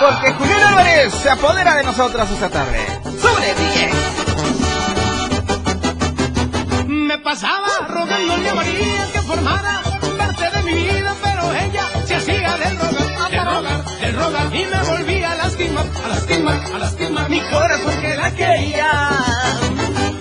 Porque 0.00 0.32
Julián 0.32 0.62
Álvarez 0.62 1.14
se 1.14 1.30
apodera 1.30 1.76
de 1.76 1.84
nosotros 1.84 2.30
esta 2.30 2.50
tarde. 2.50 2.78
¡Sobre, 3.20 3.54
Me 7.14 7.20
pasaba 7.20 7.68
rogándole 7.86 8.50
a 8.50 8.54
María 8.56 9.08
que 9.12 9.20
formara 9.20 9.82
parte 10.18 10.50
de 10.50 10.62
mi 10.64 10.72
vida, 10.82 11.14
pero 11.22 11.52
ella 11.52 11.84
se 12.04 12.16
hacía 12.16 12.56
del 12.56 12.76
rogar, 12.76 13.30
del 13.30 13.44
rogar, 13.44 13.84
del 14.00 14.16
rogar 14.16 14.56
y 14.56 14.64
me 14.64 14.82
volvía 14.90 15.30
a 15.30 15.36
lastimar, 15.36 15.86
a 16.04 16.08
lastimar, 16.08 16.60
a 16.74 16.78
lastimar 16.78 17.30
mi 17.30 17.40
corazón 17.42 18.00
que 18.00 18.16
la 18.16 18.34
quería. 18.34 19.10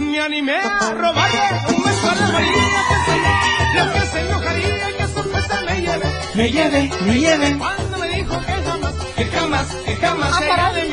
Me 0.01 0.21
animé 0.21 0.55
a 0.55 0.93
robarle 0.93 1.41
un 1.69 1.83
beso 1.83 2.11
a 2.11 2.15
la 2.15 2.27
María 2.27 2.83
que 2.89 3.11
se 3.11 3.85
lo 3.85 3.93
que 3.93 4.05
se 4.05 4.19
enojaría 4.19 4.87
que 4.95 5.07
sorpresa 5.07 5.61
me 5.65 5.81
lleve, 5.81 6.07
me 6.35 6.51
lleve, 6.51 6.91
me 7.07 7.19
lleve. 7.19 7.57
Cuando 7.57 7.97
me 7.97 8.07
dijo 8.09 8.39
que 8.45 8.53
jamás, 8.53 8.93
que 9.15 9.25
jamás, 9.25 9.67
que 9.83 9.95
jamás 9.95 10.41
ella 10.43 10.73
de 10.73 10.83
mí 10.83 10.92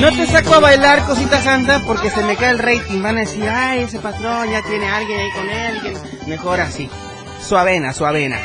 No 0.00 0.10
te 0.12 0.26
saco 0.26 0.54
a 0.54 0.60
bailar, 0.60 1.04
cosita 1.04 1.42
santa, 1.42 1.82
porque 1.86 2.08
se 2.08 2.24
me 2.24 2.34
cae 2.34 2.52
el 2.52 2.58
rating. 2.58 3.02
Van 3.02 3.18
a 3.18 3.20
decir, 3.20 3.46
ay, 3.46 3.80
ese 3.80 3.98
patrón 3.98 4.50
ya 4.50 4.62
tiene 4.62 4.88
alguien 4.88 5.20
ahí 5.20 5.30
con 5.32 5.50
él. 5.50 5.96
Mejor 6.26 6.58
así. 6.58 6.88
Suavena, 7.46 7.92
suavena. 7.92 8.38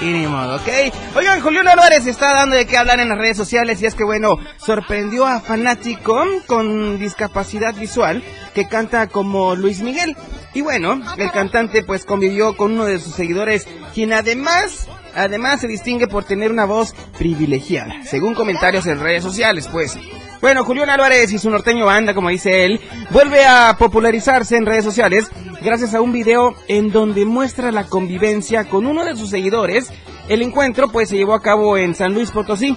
Y 0.00 0.06
ni 0.06 0.26
modo, 0.26 0.56
¿ok? 0.56 0.68
Oigan, 1.14 1.42
Julián 1.42 1.68
Álvarez 1.68 2.06
está 2.06 2.32
dando 2.32 2.56
de 2.56 2.66
qué 2.66 2.78
hablar 2.78 3.00
en 3.00 3.10
las 3.10 3.18
redes 3.18 3.36
sociales 3.36 3.82
y 3.82 3.86
es 3.86 3.94
que, 3.94 4.04
bueno, 4.04 4.38
sorprendió 4.56 5.26
a 5.26 5.40
fanático 5.40 6.24
con 6.46 6.98
discapacidad 6.98 7.74
visual 7.74 8.22
que 8.54 8.66
canta 8.66 9.08
como 9.08 9.56
Luis 9.56 9.82
Miguel. 9.82 10.16
Y 10.54 10.62
bueno, 10.62 11.02
el 11.18 11.30
cantante 11.32 11.82
pues 11.82 12.06
convivió 12.06 12.56
con 12.56 12.72
uno 12.72 12.86
de 12.86 12.98
sus 12.98 13.14
seguidores, 13.14 13.68
quien 13.92 14.14
además, 14.14 14.88
además 15.14 15.60
se 15.60 15.68
distingue 15.68 16.06
por 16.06 16.24
tener 16.24 16.50
una 16.50 16.64
voz 16.64 16.94
privilegiada, 17.18 18.04
según 18.04 18.34
comentarios 18.34 18.86
en 18.86 19.00
redes 19.00 19.22
sociales, 19.22 19.68
pues. 19.70 19.98
Bueno, 20.40 20.64
Julián 20.64 20.88
Álvarez 20.90 21.32
y 21.32 21.38
su 21.38 21.50
norteño 21.50 21.84
banda, 21.86 22.14
como 22.14 22.28
dice 22.28 22.64
él, 22.64 22.80
vuelve 23.10 23.44
a 23.44 23.74
popularizarse 23.78 24.56
en 24.56 24.66
redes 24.66 24.84
sociales 24.84 25.28
gracias 25.62 25.94
a 25.94 26.00
un 26.00 26.12
video 26.12 26.54
en 26.68 26.92
donde 26.92 27.24
muestra 27.24 27.72
la 27.72 27.84
convivencia 27.84 28.64
con 28.64 28.86
uno 28.86 29.04
de 29.04 29.16
sus 29.16 29.30
seguidores. 29.30 29.90
El 30.28 30.42
encuentro 30.42 30.88
pues 30.90 31.08
se 31.08 31.16
llevó 31.16 31.34
a 31.34 31.42
cabo 31.42 31.76
en 31.76 31.94
San 31.96 32.14
Luis 32.14 32.30
Potosí, 32.30 32.76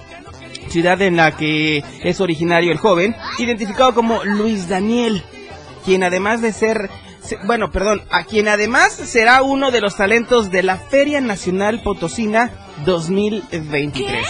ciudad 0.68 1.00
en 1.02 1.16
la 1.16 1.36
que 1.36 1.84
es 2.02 2.20
originario 2.20 2.72
el 2.72 2.78
joven, 2.78 3.14
identificado 3.38 3.94
como 3.94 4.24
Luis 4.24 4.68
Daniel, 4.68 5.22
quien 5.84 6.02
además 6.02 6.40
de 6.42 6.52
ser, 6.52 6.90
se- 7.20 7.38
bueno, 7.44 7.70
perdón, 7.70 8.02
a 8.10 8.24
quien 8.24 8.48
además 8.48 8.92
será 8.92 9.42
uno 9.42 9.70
de 9.70 9.80
los 9.80 9.96
talentos 9.96 10.50
de 10.50 10.64
la 10.64 10.78
Feria 10.78 11.20
Nacional 11.20 11.80
Potosina 11.84 12.50
2023. 12.86 14.26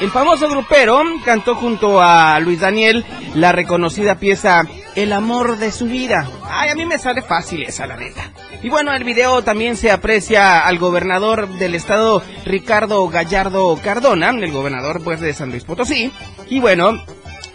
El 0.00 0.10
famoso 0.10 0.48
grupero 0.50 1.02
cantó 1.24 1.54
junto 1.54 2.02
a 2.02 2.38
Luis 2.40 2.60
Daniel 2.60 3.06
la 3.34 3.52
reconocida 3.52 4.16
pieza 4.16 4.62
El 4.94 5.12
amor 5.12 5.56
de 5.56 5.72
su 5.72 5.86
vida. 5.86 6.28
Ay, 6.44 6.68
a 6.68 6.74
mí 6.74 6.84
me 6.84 6.98
sale 6.98 7.22
fácil 7.22 7.62
esa, 7.62 7.86
la 7.86 7.96
neta. 7.96 8.30
Y 8.62 8.68
bueno, 8.68 8.92
el 8.92 9.04
video 9.04 9.42
también 9.42 9.76
se 9.76 9.90
aprecia 9.90 10.66
al 10.66 10.78
gobernador 10.78 11.48
del 11.48 11.74
estado 11.74 12.22
Ricardo 12.44 13.08
Gallardo 13.08 13.78
Cardona, 13.82 14.30
el 14.30 14.52
gobernador 14.52 15.02
pues 15.02 15.20
de 15.20 15.32
San 15.32 15.50
Luis 15.50 15.64
Potosí. 15.64 16.12
Y 16.50 16.60
bueno, 16.60 16.92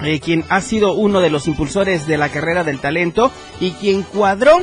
eh, 0.04 0.20
quien 0.20 0.44
ha 0.50 0.62
sido 0.62 0.94
uno 0.94 1.22
de 1.22 1.30
los 1.30 1.48
impulsores 1.48 2.08
de 2.08 2.18
la 2.18 2.30
carrera 2.30 2.64
del 2.64 2.80
talento 2.80 3.32
y 3.60 3.72
quien 3.72 4.02
cuadró, 4.02 4.62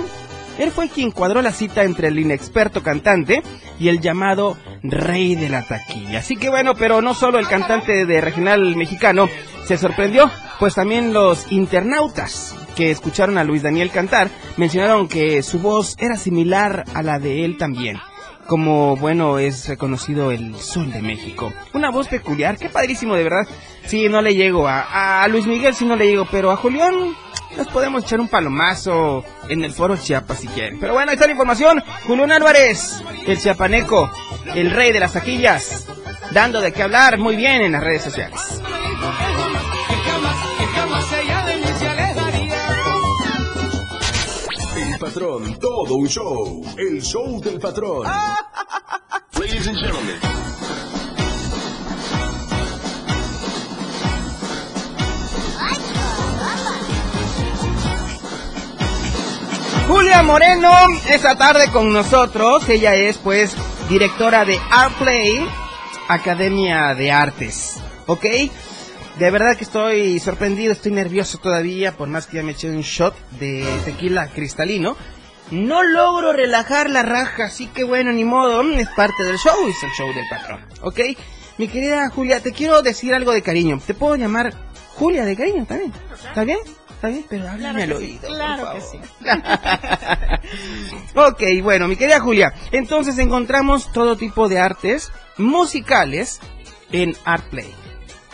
él 0.59 0.71
fue 0.71 0.88
quien 0.88 1.11
cuadró 1.11 1.40
la 1.42 1.53
cita 1.53 1.85
entre 1.85 2.09
el 2.09 2.18
inexperto 2.18 2.83
cantante 2.83 3.42
y 3.79 3.88
el 3.88 4.01
llamado 4.01 4.57
rey 4.83 5.35
de 5.35 5.49
la 5.49 5.62
taquilla. 5.62 6.18
Así 6.18 6.37
que 6.37 6.51
bueno, 6.51 6.75
pero 6.75 7.01
no 7.01 7.14
solo 7.14 7.38
el 7.38 7.49
cantante 7.49 8.05
de 8.07 8.21
regional 8.21 8.77
mexicano 8.77 9.29
se 9.66 9.77
sorprendió, 9.77 10.31
pues 10.59 10.75
también 10.75 11.12
los 11.12 11.51
internautas 11.53 12.55
que 12.75 12.90
escucharon 12.90 13.38
a 13.38 13.44
Luis 13.44 13.62
Daniel 13.62 13.90
cantar 13.90 14.31
mencionaron 14.57 15.09
que 15.09 15.42
su 15.42 15.59
voz 15.59 15.97
era 15.99 16.16
similar 16.16 16.85
a 16.94 17.03
la 17.03 17.18
de 17.18 17.44
él 17.44 17.57
también. 17.57 17.99
como, 18.47 18.97
bueno, 18.97 19.38
es 19.38 19.68
reconocido 19.68 20.31
el 20.31 20.57
Sol 20.57 20.90
de 20.90 21.03
México. 21.03 21.53
Una 21.75 21.90
voz 21.90 22.09
peculiar, 22.09 22.57
qué 22.57 22.71
padrísimo, 22.71 23.14
de 23.14 23.25
verdad. 23.25 23.47
Sí, 23.85 24.09
no 24.09 24.23
le 24.23 24.35
llego 24.35 24.66
a, 24.66 25.27
Luis 25.29 25.47
Miguel, 25.47 25.75
sí 25.75 25.85
no 25.85 25.97
le 25.97 26.07
llego, 26.07 26.27
pero 26.31 26.51
a 26.51 26.57
Julián 26.57 26.94
nos 27.57 27.69
podemos 27.69 28.05
echar 28.05 28.21
un 28.21 28.29
palomazo 28.29 29.25
en 29.49 29.65
el 29.65 29.73
foro 29.73 29.97
Chiapas 29.97 30.41
si 30.41 30.49
quieren. 30.49 30.79
Pero 30.81 30.95
bueno, 30.95 31.11
ahí 31.11 31.15
está 31.15 31.27
la 31.27 31.33
información. 31.33 31.83
Julián 32.07 32.33
Álvarez, 32.33 33.03
el 33.27 33.39
chiapaneco, 33.39 34.11
el 34.55 34.71
rey 34.71 34.93
de 34.93 35.01
las 35.01 35.13
taquillas, 35.13 35.87
dando 36.33 36.61
de 36.61 36.73
qué 36.73 36.83
hablar 36.83 37.19
muy 37.19 37.37
bien 37.37 37.63
en 37.63 37.73
las 37.73 37.83
redes 37.83 38.03
sociales. 38.03 38.61
El 44.77 44.99
patrón, 44.99 45.59
todo 45.59 45.95
un 45.95 46.09
show. 46.09 46.65
El 46.77 47.03
show 47.03 47.41
del 47.41 47.59
patrón. 47.59 48.05
Ladies 49.39 49.69
and 49.69 49.79
gentlemen. 49.79 50.38
Julia 59.88 60.22
Moreno, 60.22 60.70
esta 61.09 61.38
tarde 61.38 61.70
con 61.70 61.90
nosotros. 61.94 62.68
Ella 62.68 62.94
es, 62.94 63.16
pues, 63.16 63.57
directora 63.88 64.44
de 64.44 64.61
Artplay, 64.70 65.48
Academia 66.09 66.94
de 66.94 67.11
Artes. 67.11 67.77
¿Ok? 68.05 68.22
De 69.18 69.31
verdad 69.31 69.57
que 69.57 69.64
estoy 69.64 70.18
sorprendido, 70.18 70.72
estoy 70.72 70.92
nervioso 70.92 71.38
todavía, 71.38 71.96
por 71.96 72.07
más 72.07 72.27
que 72.27 72.37
ya 72.37 72.42
me 72.42 72.53
eché 72.53 72.68
un 72.68 72.83
shot 72.83 73.16
de 73.40 73.66
tequila 73.87 74.29
cristalino. 74.29 74.94
No 75.51 75.83
logro 75.83 76.35
relajar 76.35 76.90
la 76.90 77.03
raja, 77.03 77.46
así 77.46 77.66
que 77.68 77.83
bueno, 77.83 78.12
ni 78.12 78.24
modo, 78.24 78.61
es 78.61 78.88
parte 78.90 79.24
del 79.24 79.38
show, 79.38 79.57
es 79.66 79.83
el 79.83 79.90
show 79.96 80.12
del 80.12 80.29
patrón. 80.29 80.66
¿Ok? 80.83 81.01
Mi 81.57 81.66
querida 81.66 82.11
Julia, 82.11 82.40
te 82.40 82.53
quiero 82.53 82.83
decir 82.83 83.14
algo 83.14 83.33
de 83.33 83.40
cariño. 83.40 83.81
¿Te 83.85 83.94
puedo 83.94 84.16
llamar 84.16 84.53
Julia 84.96 85.24
de 85.24 85.35
cariño 85.35 85.64
también? 85.64 85.94
¿Está 86.29 86.44
bien? 86.44 86.59
¿Está 86.99 87.09
bien? 87.11 87.25
Pero 87.29 87.49
háblame 87.49 87.85
al 87.85 87.91
Claro 87.91 88.01
sí, 88.01 88.05
oído. 88.05 88.21
por 88.23 88.37
claro 88.37 88.73
que 88.73 88.81
sí. 88.81 88.99
ok, 91.15 91.63
bueno, 91.63 91.87
mi 91.87 91.95
querida 91.95 92.19
Julia, 92.19 92.53
entonces 92.73 93.17
encontramos 93.19 93.93
todo 93.93 94.17
tipo 94.17 94.49
de 94.49 94.59
artes 94.59 95.13
musicales 95.37 96.41
en 96.91 97.15
Artplay. 97.25 97.73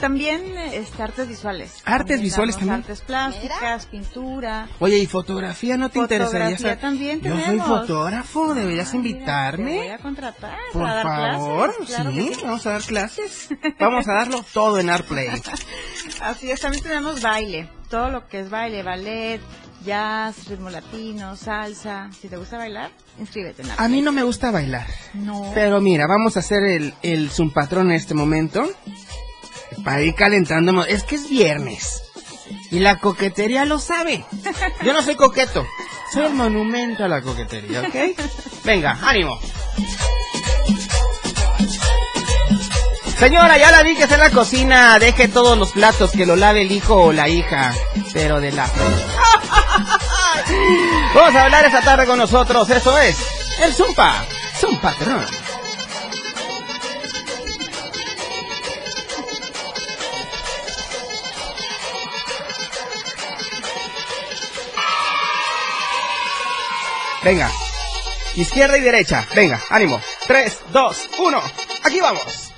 También 0.05 0.59
este, 0.59 1.03
artes 1.03 1.29
visuales. 1.29 1.81
Artes 1.87 2.21
visuales 2.21 2.57
también. 2.57 2.81
Artes 2.81 3.01
plásticas, 3.01 3.87
pintura. 3.87 4.69
Oye, 4.79 4.99
¿y 4.99 5.07
fotografía 5.07 5.79
no 5.79 5.89
te 5.89 5.99
interesaría? 5.99 6.59
Fotografía 6.59 6.69
saber? 6.69 6.79
también 6.79 7.21
Yo 7.23 7.41
soy 7.41 7.59
fotógrafo, 7.59 8.55
deberías 8.55 8.91
Te 8.91 8.99
voy 8.99 9.09
invitarme. 9.09 9.93
a 9.93 9.97
contratar 9.97 10.59
Por 10.75 10.83
para 10.83 10.95
dar 10.97 11.07
favor, 11.37 11.75
clases. 11.75 11.95
Claro 11.95 12.11
sí, 12.11 12.33
vamos 12.43 12.67
a 12.67 12.71
dar 12.73 12.83
clases. 12.83 13.49
Vamos 13.81 14.07
a 14.07 14.13
darlo 14.13 14.45
todo 14.53 14.79
en 14.79 14.91
Artplay. 14.91 15.29
Así 16.21 16.51
es, 16.51 16.61
también 16.61 16.83
tenemos 16.83 17.23
baile. 17.23 17.71
Todo 17.89 18.11
lo 18.11 18.29
que 18.29 18.41
es 18.41 18.51
baile, 18.51 18.83
ballet, 18.83 19.41
jazz, 19.87 20.49
ritmo 20.49 20.69
latino, 20.69 21.35
salsa. 21.35 22.11
Si 22.21 22.29
te 22.29 22.37
gusta 22.37 22.59
bailar, 22.59 22.91
inscríbete 23.19 23.63
en 23.63 23.69
A 23.75 23.89
mí 23.89 24.03
no 24.03 24.13
me 24.13 24.23
gusta 24.23 24.51
bailar. 24.51 24.87
No. 25.15 25.51
Pero 25.55 25.81
mira, 25.81 26.07
vamos 26.07 26.37
a 26.37 26.41
hacer 26.41 26.63
el, 26.65 26.93
el 27.03 27.31
Zoom 27.31 27.55
patrón 27.55 27.87
en 27.87 27.97
este 27.97 28.13
momento. 28.13 28.69
Para 29.83 30.03
ir 30.03 30.15
calentando. 30.15 30.85
Es 30.85 31.03
que 31.05 31.17
es 31.17 31.29
viernes. 31.29 32.03
Y 32.71 32.81
la 32.81 32.99
coquetería 32.99 33.65
lo 33.65 33.79
sabe. 33.79 34.25
Yo 34.85 34.93
no 34.93 35.03
soy 35.03 35.17
coqueto. 35.17 35.67
Soy 36.13 36.27
el 36.27 36.35
monumento 36.35 37.05
a 37.05 37.09
la 37.09 37.23
coquetería, 37.23 37.81
¿ok? 37.83 37.95
Venga, 38.65 38.99
ánimo. 39.03 39.39
Señora, 43.19 43.57
ya 43.59 43.71
la 43.71 43.83
vi 43.83 43.95
que 43.95 44.03
está 44.03 44.17
en 44.17 44.21
la 44.21 44.31
cocina. 44.31 44.99
Deje 44.99 45.29
todos 45.29 45.57
los 45.57 45.73
platos 45.73 46.11
que 46.11 46.27
lo 46.27 46.37
lave 46.37 46.63
el 46.63 46.73
hijo 46.73 46.95
o 46.97 47.13
la 47.13 47.29
hija. 47.29 47.73
Pero 48.13 48.41
de 48.41 48.53
la... 48.53 48.67
Vamos 51.15 51.35
a 51.35 51.45
hablar 51.45 51.65
esta 51.65 51.81
tarde 51.81 52.07
con 52.07 52.19
nosotros. 52.19 52.69
Eso 52.69 52.99
es 52.99 53.17
el 53.63 53.73
Zumpa. 53.73 54.25
Zoom 54.59 54.79
patrón. 54.79 55.44
Venga. 67.25 67.51
Izquierda 68.35 68.77
y 68.77 68.81
derecha. 68.81 69.27
Venga, 69.35 69.61
ánimo. 69.71 70.01
3, 70.27 70.59
2, 70.73 71.09
1. 71.19 71.43
Aquí 71.85 72.01
vamos. 72.01 72.53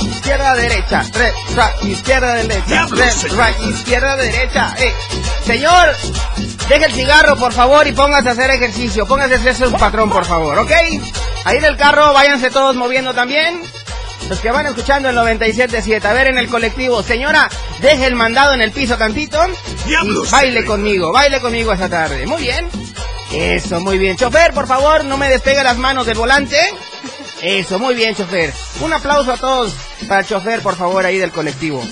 Izquierda, 0.00 0.54
derecha. 0.56 1.04
Re, 1.12 1.32
ra, 1.54 1.72
izquierda, 1.82 2.34
derecha. 2.34 2.86
Re, 2.90 3.36
ra, 3.36 3.50
izquierda, 3.68 4.16
derecha. 4.16 4.74
Eh, 4.78 4.92
Señor, 5.44 5.94
deje 6.68 6.84
el 6.86 6.92
cigarro, 6.92 7.36
por 7.36 7.52
favor, 7.52 7.86
y 7.86 7.92
póngase 7.92 8.30
a 8.30 8.32
hacer 8.32 8.50
ejercicio. 8.50 9.06
Póngase 9.06 9.34
a 9.34 9.38
hacerse 9.38 9.66
un 9.66 9.74
patrón, 9.74 10.10
por 10.10 10.24
favor, 10.24 10.58
¿ok? 10.58 10.70
Ahí 11.44 11.58
en 11.58 11.64
el 11.64 11.76
carro, 11.76 12.12
váyanse 12.12 12.50
todos 12.50 12.74
moviendo 12.74 13.14
también. 13.14 13.62
Los 14.28 14.40
que 14.40 14.50
van 14.50 14.66
escuchando 14.66 15.10
el 15.10 15.16
97.7, 15.16 16.04
a 16.04 16.12
ver 16.12 16.28
en 16.28 16.38
el 16.38 16.48
colectivo, 16.48 17.02
señora, 17.02 17.48
deje 17.82 18.06
el 18.06 18.14
mandado 18.14 18.54
en 18.54 18.62
el 18.62 18.70
piso 18.70 18.96
tantito 18.96 19.38
y 19.86 20.30
baile 20.30 20.64
conmigo, 20.64 21.12
baile 21.12 21.40
conmigo 21.40 21.72
esta 21.72 21.88
tarde. 21.88 22.26
Muy 22.26 22.40
bien. 22.40 22.68
Eso, 23.32 23.80
muy 23.80 23.98
bien. 23.98 24.16
Chofer, 24.16 24.52
por 24.52 24.66
favor, 24.66 25.04
no 25.04 25.16
me 25.16 25.28
despegue 25.28 25.62
las 25.62 25.76
manos 25.76 26.06
del 26.06 26.16
volante. 26.16 26.58
Eso, 27.42 27.78
muy 27.78 27.94
bien, 27.94 28.14
chofer. 28.14 28.52
Un 28.80 28.92
aplauso 28.92 29.32
a 29.32 29.36
todos 29.36 29.74
para 30.06 30.20
el 30.20 30.26
chofer, 30.26 30.60
por 30.60 30.76
favor, 30.76 31.04
ahí 31.04 31.18
del 31.18 31.32
colectivo. 31.32 31.82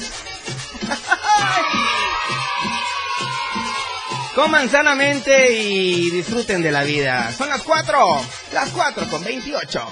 Coman 4.34 4.70
sanamente 4.70 5.52
y 5.52 6.10
disfruten 6.10 6.62
de 6.62 6.70
la 6.70 6.84
vida. 6.84 7.32
Son 7.36 7.48
las 7.48 7.62
4, 7.62 8.22
las 8.52 8.68
4 8.70 9.08
con 9.08 9.24
28. 9.24 9.86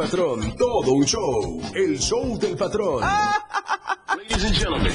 Patrón, 0.00 0.56
todo 0.56 0.92
un 0.92 1.04
show. 1.04 1.60
El 1.74 1.98
show 1.98 2.38
del 2.38 2.56
patrón. 2.56 3.02
Ladies 3.02 4.44
and 4.46 4.56
gentlemen. 4.56 4.94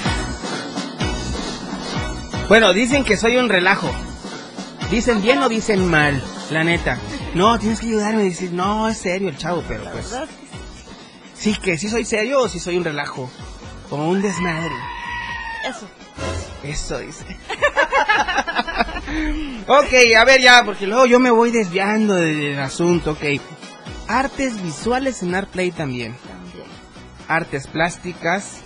Bueno, 2.49 2.73
dicen 2.73 3.03
que 3.03 3.15
soy 3.15 3.37
un 3.37 3.47
relajo. 3.47 3.87
Dicen 4.89 5.21
bien 5.21 5.43
o 5.43 5.49
dicen 5.49 5.87
mal, 5.91 6.23
la 6.49 6.63
neta. 6.63 6.97
No, 7.35 7.59
tienes 7.59 7.81
que 7.81 7.85
ayudarme 7.85 8.21
a 8.21 8.25
decir, 8.25 8.51
no, 8.51 8.89
es 8.89 8.97
serio 8.97 9.29
el 9.29 9.37
chavo, 9.37 9.63
pero 9.67 9.83
pues... 9.91 10.11
Sí, 11.35 11.53
que 11.53 11.77
sí 11.77 11.87
soy 11.87 12.03
serio 12.03 12.39
o 12.39 12.49
sí 12.49 12.59
soy 12.59 12.77
un 12.77 12.83
relajo. 12.83 13.29
Como 13.91 14.09
un 14.09 14.23
desmadre. 14.23 14.73
Eso. 15.69 15.87
Eso 16.63 16.97
dice. 16.97 17.25
ok, 19.67 19.93
a 20.17 20.25
ver 20.25 20.41
ya, 20.41 20.63
porque 20.65 20.87
luego 20.87 21.05
yo 21.05 21.19
me 21.19 21.29
voy 21.29 21.51
desviando 21.51 22.15
del 22.15 22.59
asunto, 22.59 23.11
ok. 23.11 23.23
Artes 24.07 24.61
visuales 24.61 25.23
en 25.23 25.35
Artplay 25.35 25.71
también. 25.71 26.15
También. 26.15 26.67
Artes 27.27 27.67
plásticas. 27.67 28.61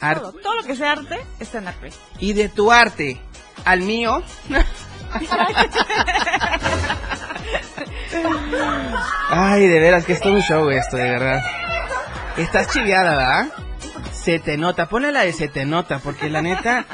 Todo, 0.00 0.32
todo 0.32 0.56
lo 0.56 0.64
que 0.64 0.74
sea 0.74 0.92
arte 0.92 1.20
está 1.38 1.58
en 1.58 1.68
arte. 1.68 1.90
Y 2.18 2.32
de 2.32 2.48
tu 2.48 2.72
arte 2.72 3.20
al 3.64 3.82
mío. 3.82 4.22
Ay, 9.30 9.66
de 9.66 9.80
veras 9.80 10.04
que 10.04 10.14
es 10.14 10.20
todo 10.20 10.34
un 10.34 10.42
show 10.42 10.68
esto, 10.70 10.96
de 10.96 11.10
verdad. 11.10 11.42
Estás 12.36 12.68
chiviada, 12.72 13.10
¿verdad? 13.16 13.48
Se 14.12 14.38
te 14.38 14.56
nota, 14.56 14.88
ponle 14.88 15.12
la 15.12 15.22
de 15.22 15.32
se 15.32 15.48
te 15.48 15.64
nota, 15.64 15.98
porque 15.98 16.30
la 16.30 16.42
neta... 16.42 16.84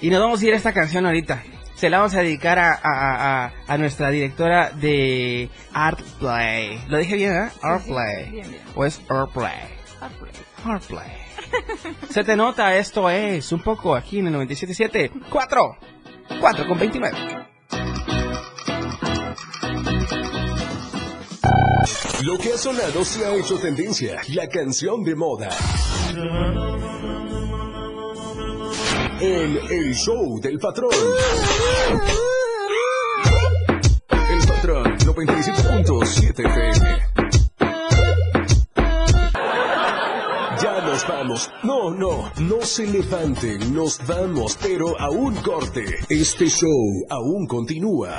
Y 0.00 0.10
nos 0.10 0.20
vamos 0.20 0.42
a 0.42 0.46
ir 0.46 0.52
a 0.52 0.56
esta 0.56 0.72
canción 0.72 1.06
ahorita. 1.06 1.42
Se 1.76 1.90
la 1.90 1.98
vamos 1.98 2.14
a 2.14 2.20
dedicar 2.20 2.58
a, 2.58 2.72
a, 2.72 3.44
a, 3.44 3.52
a 3.66 3.78
nuestra 3.78 4.10
directora 4.10 4.70
de 4.70 5.50
Artplay. 5.72 6.80
Lo 6.88 6.96
dije 6.98 7.16
bien, 7.16 7.34
¿eh? 7.34 7.50
Artplay. 7.62 8.30
bien, 8.30 8.50
bien. 8.50 8.62
O 8.74 8.84
es 8.84 9.00
Artplay. 9.08 9.76
Arte. 10.00 10.46
Hardplay. 10.64 11.12
Se 12.10 12.24
te 12.24 12.36
nota, 12.36 12.74
esto 12.76 13.08
es 13.10 13.52
un 13.52 13.62
poco 13.62 13.94
aquí 13.94 14.18
en 14.18 14.28
el 14.28 14.34
97.7. 14.34 15.10
4. 15.30 15.78
4 16.40 16.66
con 16.66 16.78
29. 16.78 17.16
Lo 22.22 22.38
que 22.38 22.52
ha 22.54 22.58
sonado 22.58 23.04
se 23.04 23.24
ha 23.24 23.34
hecho 23.34 23.58
tendencia. 23.58 24.20
La 24.34 24.48
canción 24.48 25.04
de 25.04 25.14
moda 25.14 25.50
en 29.20 29.58
el 29.70 29.94
show 29.94 30.40
del 30.40 30.58
patrón. 30.58 30.90
El 34.10 34.48
patrón 34.48 34.98
97.7 34.98 36.40
FM. 36.40 36.98
Ya 40.62 40.80
nos 40.82 41.06
vamos. 41.06 41.50
No, 41.62 41.90
no, 41.90 42.32
no 42.40 42.62
se 42.62 42.86
levanten. 42.86 43.74
Nos 43.74 43.98
vamos, 44.06 44.58
pero 44.62 44.98
a 45.00 45.10
un 45.10 45.34
corte. 45.36 45.84
Este 46.08 46.48
show 46.48 47.06
aún 47.08 47.46
continúa. 47.46 48.18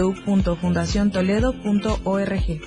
www.fundaciontoledo.org. 0.00 2.60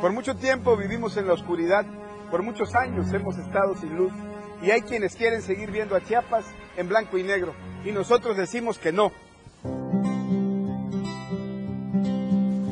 Por 0.00 0.12
mucho 0.12 0.36
tiempo 0.36 0.76
vivimos 0.76 1.16
en 1.16 1.26
la 1.26 1.32
oscuridad, 1.34 1.84
por 2.30 2.42
muchos 2.42 2.74
años 2.74 3.12
hemos 3.12 3.38
estado 3.38 3.76
sin 3.76 3.96
luz 3.96 4.12
y 4.62 4.70
hay 4.70 4.82
quienes 4.82 5.16
quieren 5.16 5.42
seguir 5.42 5.70
viendo 5.70 5.96
a 5.96 6.04
Chiapas 6.04 6.44
en 6.76 6.88
blanco 6.88 7.18
y 7.18 7.22
negro 7.22 7.54
y 7.84 7.92
nosotros 7.92 8.36
decimos 8.36 8.78
que 8.78 8.92
no. 8.92 9.12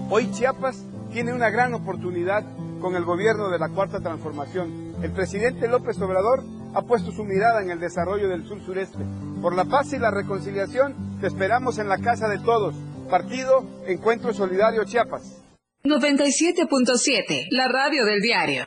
Hoy 0.09 0.31
Chiapas 0.33 0.85
tiene 1.13 1.33
una 1.33 1.51
gran 1.51 1.75
oportunidad 1.75 2.45
con 2.81 2.95
el 2.95 3.05
gobierno 3.05 3.49
de 3.49 3.59
la 3.59 3.71
Cuarta 3.71 4.01
Transformación. 4.01 4.95
El 5.03 5.11
presidente 5.13 5.69
López 5.69 6.01
Obrador 6.01 6.45
ha 6.77 6.83
puesto 6.83 7.11
su 7.11 7.25
mirada 7.25 7.63
en 7.63 7.71
el 7.71 7.81
desarrollo 7.81 8.29
del 8.29 8.47
sur 8.47 8.63
sureste. 8.63 8.99
Por 9.41 9.57
la 9.57 9.65
paz 9.65 9.95
y 9.95 9.99
la 9.99 10.11
reconciliación, 10.11 11.19
te 11.21 11.27
esperamos 11.27 11.79
en 11.79 11.89
la 11.89 11.97
casa 11.97 12.29
de 12.29 12.39
todos. 12.39 12.75
Partido 13.09 13.65
Encuentro 13.87 14.35
Solidario 14.35 14.85
Chiapas. 14.85 15.43
97.7, 15.85 17.47
la 17.51 17.69
radio 17.69 18.05
del 18.05 18.21
diario. 18.21 18.67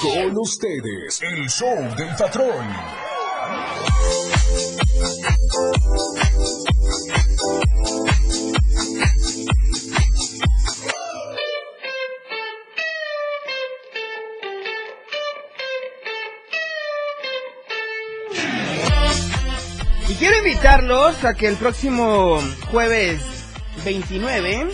Con 0.00 0.38
ustedes, 0.38 1.20
el 1.22 1.48
show 1.48 1.76
del 1.96 2.14
patrón. 2.16 2.66
Y 20.14 20.16
quiero 20.16 20.38
invitarlos 20.38 21.24
a 21.24 21.34
que 21.34 21.48
el 21.48 21.56
próximo 21.56 22.38
jueves 22.70 23.20
29 23.84 24.68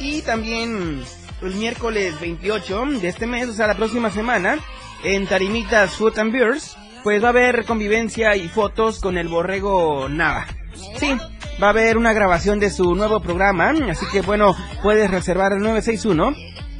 y 0.00 0.20
también 0.20 1.02
el 1.40 1.54
miércoles 1.54 2.20
28 2.20 2.84
de 3.00 3.08
este 3.08 3.26
mes, 3.26 3.48
o 3.48 3.54
sea, 3.54 3.68
la 3.68 3.74
próxima 3.74 4.10
semana, 4.10 4.58
en 5.02 5.26
Tarimitas 5.26 5.92
Food 5.92 6.18
and 6.18 6.30
Beers, 6.30 6.76
pues 7.02 7.22
va 7.22 7.28
a 7.28 7.30
haber 7.30 7.64
convivencia 7.64 8.36
y 8.36 8.50
fotos 8.50 9.00
con 9.00 9.16
el 9.16 9.28
borrego 9.28 10.10
Nava. 10.10 10.46
Sí, 10.98 11.16
va 11.62 11.68
a 11.68 11.70
haber 11.70 11.96
una 11.96 12.12
grabación 12.12 12.60
de 12.60 12.68
su 12.68 12.94
nuevo 12.94 13.20
programa, 13.20 13.72
así 13.90 14.04
que 14.12 14.20
bueno, 14.20 14.54
puedes 14.82 15.10
reservar 15.10 15.54
el 15.54 15.60
961 15.60 16.36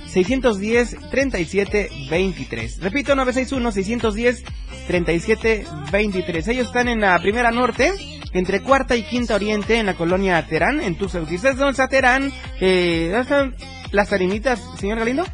610 0.07 1.11
37 1.11 1.91
23. 2.11 2.81
Repito, 2.81 3.15
961 3.15 3.73
610 3.73 4.45
37 4.93 5.65
23. 5.91 6.49
Ellos 6.49 6.67
están 6.67 6.87
en 6.87 7.01
la 7.01 7.19
primera 7.19 7.51
norte, 7.51 7.95
entre 8.35 8.61
cuarta 8.61 8.95
y 8.95 9.05
quinta 9.05 9.37
oriente, 9.37 9.79
en 9.79 9.87
la 9.87 9.95
colonia 9.95 10.47
Terán, 10.47 10.83
en 10.83 10.97
Tuxtla 10.97 11.21
Gutiérrez. 11.21 11.57
¿Dónde 11.57 11.71
está 11.71 11.89
Terán? 11.89 12.31
Eh, 12.61 13.09
¿dónde 13.11 13.23
están 13.23 13.55
las 13.91 14.11
tarimitas, 14.11 14.61
señor 14.79 14.99
Galindo? 14.99 15.25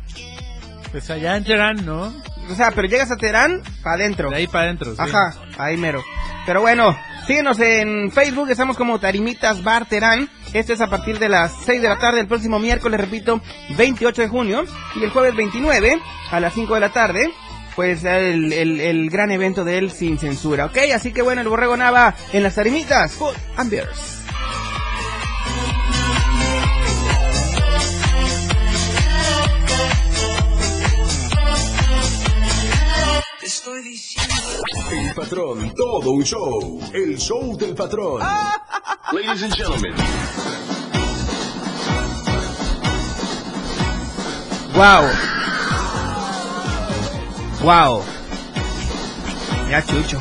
Pues 0.93 1.11
allá 1.11 1.37
en 1.37 1.43
Terán, 1.43 1.85
¿no? 1.85 2.15
O 2.49 2.55
sea, 2.55 2.71
pero 2.71 2.87
llegas 2.87 3.11
a 3.11 3.17
Terán, 3.17 3.61
para 3.83 3.97
adentro. 3.97 4.31
De 4.31 4.37
ahí 4.37 4.47
para 4.47 4.67
adentro, 4.67 4.93
sí. 4.93 4.97
Ajá, 4.97 5.35
ahí 5.59 5.77
mero. 5.77 6.05
Pero 6.47 6.61
bueno, 6.61 6.97
síguenos 7.27 7.59
en 7.59 8.13
Facebook, 8.13 8.51
estamos 8.51 8.77
como 8.77 9.01
Tarimitas 9.01 9.65
Bar 9.65 9.87
Terán. 9.87 10.31
Esto 10.53 10.73
es 10.73 10.81
a 10.81 10.89
partir 10.89 11.19
de 11.19 11.29
las 11.29 11.53
6 11.65 11.83
de 11.83 11.89
la 11.89 11.99
tarde 11.99 12.21
el 12.21 12.29
próximo 12.29 12.61
miércoles, 12.61 13.01
repito, 13.01 13.41
28 13.77 14.23
de 14.23 14.29
junio. 14.29 14.65
Y 14.95 15.03
el 15.03 15.11
jueves 15.11 15.35
29 15.35 16.01
a 16.31 16.39
las 16.39 16.55
5 16.55 16.75
de 16.75 16.81
la 16.81 16.91
tarde, 16.91 17.33
pues 17.79 18.03
el, 18.03 18.53
el, 18.53 18.81
el 18.81 19.09
gran 19.09 19.31
evento 19.31 19.63
de 19.63 19.79
él 19.79 19.93
sin 19.93 20.19
censura, 20.19 20.65
¿ok? 20.65 20.79
Así 20.93 21.13
que 21.13 21.23
bueno, 21.23 21.43
el 21.43 21.49
Borrego 21.49 21.77
Nava 21.77 22.13
en 22.33 22.43
las 22.43 22.57
Tarimitas, 22.57 23.13
Food 23.13 23.37
and 23.57 23.71
Beers. 23.71 24.19
Estoy 33.45 33.83
diciendo. 33.85 34.35
El 34.91 35.15
patrón, 35.15 35.73
todo 35.77 36.11
un 36.11 36.25
show. 36.25 36.81
El 36.93 37.17
show 37.17 37.57
del 37.57 37.77
patrón. 37.77 38.21
Ladies 39.13 39.45
and 39.45 39.55
gentlemen. 39.55 39.95
Wow. 44.75 45.58
Wow. 47.63 48.03
Ya 49.69 49.85
chucho. 49.85 50.21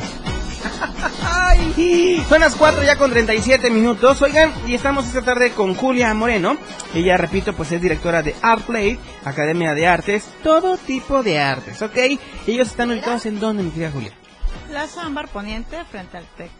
Son 2.28 2.40
las 2.40 2.54
4 2.56 2.82
ya 2.82 2.96
con 2.96 3.10
37 3.10 3.70
minutos. 3.70 4.20
Oigan, 4.22 4.52
y 4.66 4.74
estamos 4.74 5.06
esta 5.06 5.22
tarde 5.22 5.52
con 5.52 5.74
Julia 5.74 6.12
Moreno. 6.14 6.56
Ella, 6.94 7.16
repito, 7.16 7.52
pues 7.52 7.70
es 7.72 7.80
directora 7.80 8.22
de 8.22 8.34
ArtPlay, 8.42 8.98
Academia 9.24 9.74
de 9.74 9.86
Artes, 9.86 10.24
todo 10.42 10.76
tipo 10.76 11.22
de 11.22 11.38
artes, 11.38 11.80
¿ok? 11.82 11.96
Ellos 12.46 12.68
están 12.68 12.90
ubicados 12.90 13.26
en 13.26 13.38
dónde, 13.38 13.62
mi 13.62 13.70
querida 13.70 13.90
Julia? 13.90 14.12
Plaza 14.68 15.04
Ámbar 15.04 15.28
Poniente 15.28 15.84
frente 15.84 16.16
al 16.16 16.24
TEC. 16.36 16.50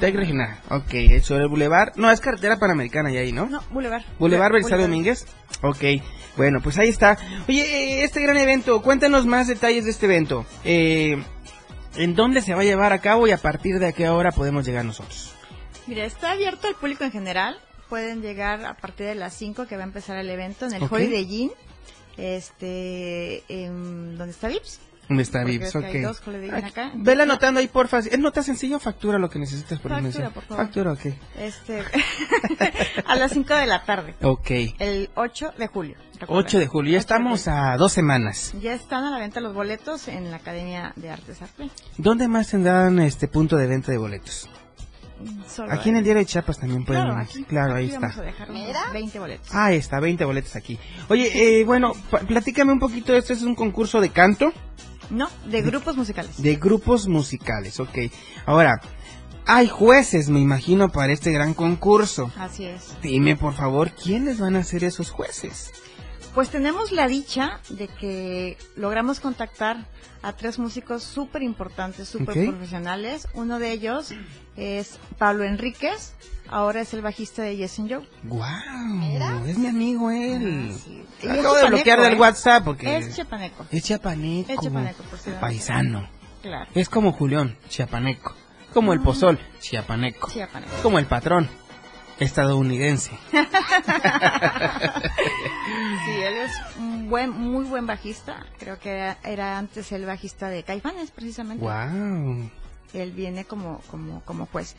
Tec 0.00 0.14
Regional, 0.14 0.58
ok, 0.70 1.22
sobre 1.22 1.44
el 1.44 1.48
Boulevard. 1.48 1.92
No, 1.96 2.10
es 2.10 2.20
carretera 2.20 2.58
panamericana 2.58 3.12
y 3.12 3.16
ahí, 3.18 3.32
¿no? 3.32 3.46
No, 3.46 3.62
Boulevard. 3.70 4.02
Boulevard 4.18 4.52
Belisario. 4.52 4.86
Domínguez. 4.86 5.26
Ok, 5.62 5.84
bueno, 6.36 6.60
pues 6.62 6.78
ahí 6.78 6.88
está. 6.88 7.16
Oye, 7.48 7.62
eh, 7.62 8.04
este 8.04 8.20
gran 8.22 8.36
evento, 8.36 8.82
cuéntanos 8.82 9.26
más 9.26 9.46
detalles 9.46 9.84
de 9.84 9.90
este 9.90 10.06
evento. 10.06 10.46
Eh, 10.64 11.22
¿En 11.96 12.14
dónde 12.14 12.40
se 12.40 12.54
va 12.54 12.62
a 12.62 12.64
llevar 12.64 12.92
a 12.92 12.98
cabo 12.98 13.26
y 13.26 13.30
a 13.30 13.38
partir 13.38 13.78
de 13.78 13.88
a 13.88 13.92
qué 13.92 14.08
hora 14.08 14.32
podemos 14.32 14.66
llegar 14.66 14.84
nosotros? 14.84 15.32
Mira, 15.86 16.04
está 16.04 16.32
abierto 16.32 16.66
al 16.66 16.74
público 16.74 17.04
en 17.04 17.12
general. 17.12 17.56
Pueden 17.88 18.22
llegar 18.22 18.64
a 18.64 18.74
partir 18.74 19.06
de 19.06 19.14
las 19.14 19.34
5 19.34 19.66
que 19.66 19.76
va 19.76 19.82
a 19.82 19.86
empezar 19.86 20.16
el 20.16 20.28
evento 20.28 20.66
en 20.66 20.74
el 20.74 20.82
Ok. 20.82 20.92
Holiday 20.92 21.22
Inn, 21.22 21.52
este, 22.16 23.44
en, 23.48 24.16
donde 24.16 24.32
está 24.32 24.48
Vips. 24.48 24.80
¿Dónde 25.08 25.22
está 25.22 25.44
Vips? 25.44 25.72
ves 25.74 25.84
que 25.84 25.98
hay 25.98 26.04
Ok. 26.04 26.16
dos 26.24 26.54
acá. 26.64 26.90
Vela 26.94 27.24
anotando 27.24 27.60
ahí, 27.60 27.68
porfa. 27.68 27.98
¿Es 27.98 28.18
nota 28.18 28.42
sencilla 28.42 28.76
o 28.76 28.80
factura 28.80 29.18
lo 29.18 29.28
que 29.28 29.38
necesitas 29.38 29.78
por 29.78 29.90
Factura, 29.92 30.30
por 30.30 30.42
favor. 30.44 30.64
Factura, 30.64 30.92
ok. 30.92 31.06
Este, 31.38 31.82
a 33.06 33.16
las 33.16 33.32
5 33.32 33.54
de 33.54 33.66
la 33.66 33.84
tarde, 33.84 34.14
Ok. 34.22 34.50
el 34.78 35.10
8 35.14 35.52
de 35.58 35.66
julio. 35.66 35.96
recuerda. 36.18 36.34
8 36.46 36.58
de 36.58 36.66
julio, 36.66 36.92
ya 36.92 36.98
8 36.98 37.00
de 37.00 37.00
estamos 37.00 37.48
a 37.48 37.76
dos 37.76 37.92
semanas. 37.92 38.54
Ya 38.60 38.72
están 38.72 39.04
a 39.04 39.10
la 39.10 39.18
venta 39.18 39.40
los 39.40 39.52
boletos 39.54 40.08
en 40.08 40.30
la 40.30 40.36
Academia 40.38 40.92
de 40.96 41.10
Artes 41.10 41.42
Arte. 41.42 41.68
¿Dónde 41.98 42.28
más 42.28 42.48
tendrán 42.48 42.98
este 43.00 43.28
punto 43.28 43.56
de 43.56 43.66
venta 43.66 43.92
de 43.92 43.98
boletos? 43.98 44.48
Solo 45.48 45.72
Aquí 45.72 45.90
en 45.90 45.94
ahí. 45.94 45.98
el 46.00 46.04
diario 46.04 46.20
de 46.20 46.26
Chiapas 46.26 46.58
también 46.58 46.84
pueden. 46.84 47.04
Claro, 47.04 47.20
aquí, 47.20 47.44
claro, 47.44 47.74
ahí 47.74 47.84
aquí 47.86 47.94
está. 47.94 48.06
Vamos 48.08 48.18
a 48.18 48.22
dejar 48.22 48.50
unos 48.50 48.92
20 48.92 49.18
boletos. 49.20 49.54
Ahí 49.54 49.76
está, 49.76 50.00
20 50.00 50.24
boletos 50.24 50.56
aquí. 50.56 50.78
Oye, 51.08 51.60
eh, 51.60 51.64
bueno, 51.64 51.92
platícame 52.26 52.72
un 52.72 52.78
poquito, 52.80 53.14
esto 53.14 53.32
es 53.32 53.42
un 53.42 53.54
concurso 53.54 54.00
de 54.00 54.10
canto 54.10 54.52
No, 55.10 55.28
de 55.46 55.62
grupos 55.62 55.96
musicales. 55.96 56.42
de 56.42 56.56
grupos 56.56 57.08
musicales, 57.08 57.80
ok. 57.80 57.98
Ahora, 58.46 58.80
hay 59.46 59.68
jueces, 59.68 60.30
me 60.30 60.40
imagino, 60.40 60.88
para 60.88 61.12
este 61.12 61.30
gran 61.32 61.54
concurso. 61.54 62.32
Así 62.38 62.64
es. 62.64 62.94
Dime, 63.02 63.36
por 63.36 63.54
favor, 63.54 63.90
¿quiénes 63.90 64.38
van 64.38 64.56
a 64.56 64.64
ser 64.64 64.84
esos 64.84 65.10
jueces? 65.10 65.72
Pues 66.34 66.50
tenemos 66.50 66.90
la 66.90 67.06
dicha 67.06 67.60
de 67.68 67.86
que 67.86 68.58
logramos 68.74 69.20
contactar 69.20 69.86
a 70.22 70.32
tres 70.32 70.58
músicos 70.58 71.04
súper 71.04 71.42
importantes, 71.42 72.08
súper 72.08 72.48
profesionales. 72.48 73.28
Uno 73.34 73.60
de 73.60 73.70
ellos 73.70 74.12
es 74.56 74.98
Pablo 75.16 75.44
Enríquez, 75.44 76.14
ahora 76.48 76.80
es 76.80 76.92
el 76.92 77.02
bajista 77.02 77.42
de 77.42 77.56
Yes 77.56 77.78
and 77.78 77.92
Joe. 77.92 78.08
¡Wow! 78.24 79.46
Es 79.46 79.58
mi 79.58 79.68
amigo 79.68 80.10
él. 80.10 80.70
Lo 81.22 81.32
es 81.32 81.38
Acabo 81.38 81.54
de 81.54 81.66
bloquear 81.68 82.00
del 82.00 82.14
¿eh? 82.14 82.20
WhatsApp 82.20 82.64
porque... 82.64 82.96
Es 82.96 83.14
chiapaneco. 83.14 83.66
Es 83.70 83.84
chiapaneco. 83.84 84.52
Es 84.52 84.58
chiapaneco, 84.58 85.02
por 85.04 85.18
si 85.20 85.30
no- 85.30 85.40
Paisano. 85.40 86.08
Claro. 86.42 86.70
Es 86.74 86.88
como 86.88 87.12
Julián, 87.12 87.56
chiapaneco. 87.68 88.34
Como 88.72 88.92
el 88.92 89.00
pozol, 89.00 89.38
chiapaneco. 89.60 90.28
Chiapaneco. 90.32 90.72
Como 90.82 90.98
el 90.98 91.06
patrón, 91.06 91.48
estadounidense. 92.20 93.10
Sí, 96.04 96.10
él 96.10 96.34
es 96.36 96.52
un 96.78 97.08
buen, 97.08 97.30
muy 97.30 97.64
buen 97.64 97.86
bajista. 97.86 98.44
Creo 98.58 98.78
que 98.78 98.90
era, 98.90 99.16
era 99.24 99.58
antes 99.58 99.90
el 99.92 100.04
bajista 100.04 100.48
de 100.48 100.62
Caifanes, 100.62 101.10
precisamente. 101.10 101.64
¡Wow! 101.64 102.50
Él 102.92 103.12
viene 103.12 103.44
como, 103.44 103.80
como, 103.90 104.20
como 104.24 104.46
juez. 104.46 104.76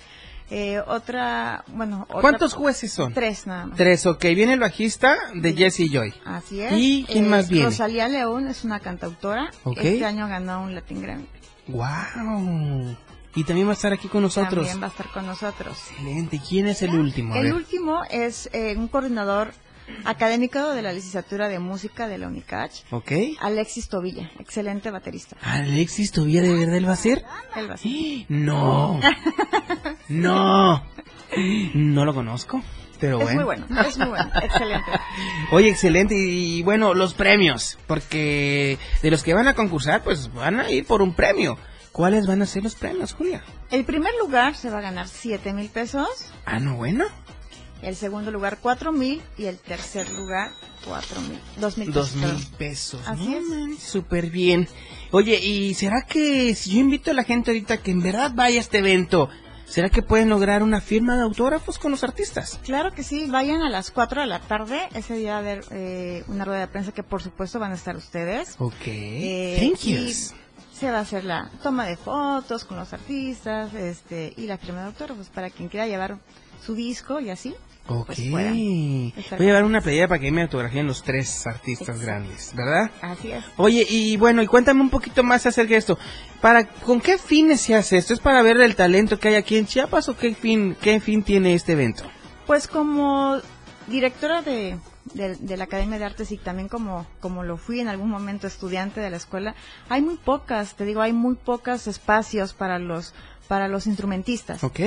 Eh, 0.52 0.80
otra, 0.86 1.64
bueno. 1.68 2.04
otra- 2.08 2.22
¿Cuántos 2.22 2.54
jueces 2.54 2.92
son? 2.94 3.14
Tres 3.14 3.48
nada 3.48 3.66
más. 3.66 3.78
Tres, 3.78 4.06
ok. 4.06 4.22
Viene 4.26 4.54
el 4.54 4.60
bajista 4.60 5.18
de 5.34 5.54
Jesse 5.54 5.90
Joy. 5.92 6.14
Así 6.26 6.62
es. 6.62 6.72
¿Y 6.76 7.06
quién 7.10 7.26
Eh, 7.26 7.30
más 7.30 7.50
viene? 7.50 7.66
Rosalía 7.66 8.08
León 8.08 8.48
es 8.48 8.64
una 8.64 8.80
cantautora. 8.80 9.50
Este 9.78 10.06
año 10.06 10.28
ganó 10.28 10.62
un 10.62 10.76
Latin 10.76 11.02
Grammy. 11.02 11.28
¡Wow! 11.68 12.96
Y 13.36 13.44
también 13.44 13.68
va 13.68 13.72
a 13.72 13.76
estar 13.76 13.92
aquí 13.94 14.08
con 14.08 14.22
nosotros. 14.24 14.66
También 14.68 14.82
va 14.82 14.88
a 14.88 14.90
estar 14.90 15.12
con 15.12 15.26
nosotros. 15.26 15.78
Excelente. 15.92 16.40
¿Quién 16.48 16.68
es 16.68 16.82
el 16.82 16.92
último? 16.96 17.36
El 17.36 17.54
último 17.54 18.02
es 18.10 18.50
eh, 18.54 18.76
un 18.78 18.88
coordinador 18.88 19.52
académico 20.04 20.72
de 20.72 20.82
la 20.82 20.94
licenciatura 20.94 21.48
de 21.48 21.60
música 21.60 22.08
de 22.08 22.18
la 22.18 22.28
UNICACH, 22.28 22.72
Ok. 22.92 23.12
Alexis 23.40 23.88
Tobilla, 23.88 24.32
excelente 24.40 24.90
baterista. 24.90 25.36
Alexis 25.44 26.12
Tobía 26.12 26.42
de 26.42 26.54
verdad 26.54 26.76
él 26.78 26.88
va 26.88 26.94
a 26.94 26.96
ser. 26.96 27.24
Él 27.56 27.70
va 27.70 27.76
a 27.76 27.78
ser. 27.78 27.92
No. 28.30 29.00
No. 30.10 30.84
No 31.74 32.06
lo 32.06 32.14
conozco. 32.14 32.62
Pero 33.00 33.18
Es 33.20 33.26
bueno. 33.26 33.36
muy 33.42 33.44
bueno, 33.44 33.82
es 33.82 33.98
muy 33.98 34.08
bueno, 34.08 34.32
excelente. 34.42 34.92
Oye, 35.52 35.70
excelente. 35.70 36.16
Y 36.18 36.64
bueno, 36.64 36.94
los 36.94 37.14
premios. 37.14 37.78
Porque 37.88 38.78
de 39.02 39.12
los 39.12 39.22
que 39.22 39.34
van 39.34 39.48
a 39.48 39.54
concursar, 39.54 40.02
pues 40.04 40.34
van 40.34 40.60
a 40.62 40.72
ir 40.72 40.86
por 40.86 41.02
un 41.02 41.14
premio. 41.14 41.58
¿Cuáles 41.96 42.28
van 42.28 42.42
a 42.42 42.46
ser 42.46 42.62
los 42.64 42.76
premios, 42.76 43.14
Julia? 43.14 43.42
El 43.72 43.86
primer 43.86 44.12
lugar 44.20 44.54
se 44.56 44.70
va 44.70 44.80
a 44.80 44.82
ganar 44.82 45.08
7 45.08 45.54
mil 45.54 45.70
pesos, 45.70 46.10
Ah, 46.46 46.60
no, 46.60 46.76
bueno. 46.76 47.06
el 47.82 47.96
segundo 47.96 48.32
lugar 48.32 48.58
4 48.62 48.92
mil 48.92 49.22
y 49.38 49.46
el 49.46 49.58
tercer 49.60 50.10
lugar 50.12 50.52
4 50.84 51.22
mil, 51.22 51.40
2 51.58 51.78
mil 51.78 51.92
Dos 51.94 52.10
pesos. 52.10 52.22
mil 52.22 52.30
perdón. 52.36 52.58
pesos. 52.58 53.02
Así 53.08 53.38
No 53.50 53.74
es. 53.74 53.80
Súper 53.80 54.30
bien. 54.30 54.68
Oye, 55.12 55.40
¿y 55.42 55.74
será 55.74 56.02
que 56.02 56.54
si 56.54 56.72
yo 56.72 56.80
invito 56.82 57.12
a 57.12 57.14
la 57.14 57.24
gente 57.24 57.52
ahorita 57.52 57.78
que 57.78 57.92
en 57.92 58.02
verdad 58.02 58.32
vaya 58.36 58.58
a 58.58 58.62
este 58.62 58.80
evento, 58.80 59.30
¿será 59.66 59.90
que 59.90 60.02
pueden 60.02 60.28
lograr 60.28 60.64
una 60.64 60.82
firma 60.82 61.16
de 61.16 61.22
autógrafos 61.22 61.80
con 61.80 61.92
los 61.92 62.04
artistas? 62.04 62.60
Claro 62.66 62.92
que 62.92 63.04
sí, 63.04 63.28
vayan 63.30 63.62
a 63.62 63.70
las 63.70 63.92
4 63.92 64.20
de 64.20 64.28
la 64.28 64.40
tarde, 64.42 64.82
ese 64.96 65.14
día 65.16 65.32
va 65.32 65.38
a 65.38 65.40
haber 65.40 65.64
eh, 65.72 66.26
una 66.28 66.44
rueda 66.44 66.60
de 66.60 66.68
prensa 66.68 66.92
que 66.92 67.04
por 67.04 67.24
supuesto 67.24 67.58
van 67.58 67.72
a 67.72 67.76
estar 67.76 67.96
ustedes. 67.96 68.56
Ok. 68.60 68.74
Eh, 68.86 69.58
Thank 69.62 69.86
y 69.86 69.94
yous. 70.08 70.34
Se 70.78 70.92
va 70.92 70.98
a 70.98 71.02
hacer 71.02 71.24
la 71.24 71.50
toma 71.64 71.86
de 71.86 71.96
fotos 71.96 72.66
con 72.66 72.78
los 72.78 72.92
artistas 72.92 73.74
este 73.74 74.34
y 74.36 74.46
la 74.46 74.58
firma 74.58 74.82
de 74.82 74.88
autógrafos 74.88 75.30
para 75.30 75.50
quien 75.50 75.70
quiera 75.70 75.88
llevar 75.88 76.18
su 76.66 76.76
disco 76.76 77.22
y 77.22 77.30
así. 77.30 77.56
Ok. 77.88 78.08
pues 78.08 78.22
puedan 78.30 78.54
Voy 78.54 79.14
a 79.30 79.38
llevar 79.38 79.64
una 79.64 79.80
playera 79.80 80.08
para 80.08 80.20
que 80.20 80.32
me 80.32 80.42
autografíen 80.42 80.88
los 80.88 81.04
tres 81.04 81.46
artistas 81.46 82.02
grandes, 82.02 82.52
¿verdad? 82.56 82.90
Así 83.02 83.32
es. 83.32 83.46
Oye, 83.58 83.86
y 83.88 84.18
bueno, 84.18 84.42
y 84.42 84.48
cuéntame 84.48 84.82
un 84.82 84.90
poquito 84.90 85.24
más 85.24 85.46
acerca 85.46 85.72
de 85.72 85.78
esto. 85.78 86.00
¿Para 86.42 86.66
con 86.68 87.00
qué 87.00 87.18
fines 87.20 87.62
se 87.62 87.76
hace 87.76 87.98
esto? 87.98 88.14
¿Es 88.14 88.20
para 88.20 88.42
ver 88.42 88.60
el 88.60 88.76
talento 88.76 89.20
que 89.20 89.30
hay 89.30 89.36
aquí 89.36 89.58
en 89.58 89.68
Chiapas 89.68 90.10
o 90.10 90.18
qué 90.18 90.34
fin 90.34 90.76
qué 90.82 91.00
fin 91.00 91.24
tiene 91.24 91.54
este 91.54 91.74
evento? 91.74 92.04
Pues 92.48 92.68
como 92.68 93.38
directora 93.88 94.42
de, 94.42 94.78
de, 95.14 95.36
de 95.36 95.58
la 95.58 95.66
Academia 95.66 96.00
de 96.00 96.06
Artes 96.06 96.32
y 96.32 96.38
también 96.38 96.68
como, 96.68 97.06
como 97.20 97.44
lo 97.44 97.58
fui 97.58 97.80
en 97.80 97.88
algún 97.88 98.10
momento 98.10 98.48
estudiante 98.48 99.00
de 99.00 99.10
la 99.10 99.18
escuela, 99.18 99.56
hay 99.90 100.02
muy 100.02 100.18
pocas, 100.18 100.76
te 100.76 100.86
digo, 100.86 101.02
hay 101.02 101.14
muy 101.14 101.36
pocos 101.36 101.88
espacios 101.88 102.54
para 102.54 102.80
los 102.80 103.14
para 103.48 103.68
los 103.68 103.86
instrumentistas. 103.86 104.64
¿Ok? 104.64 104.80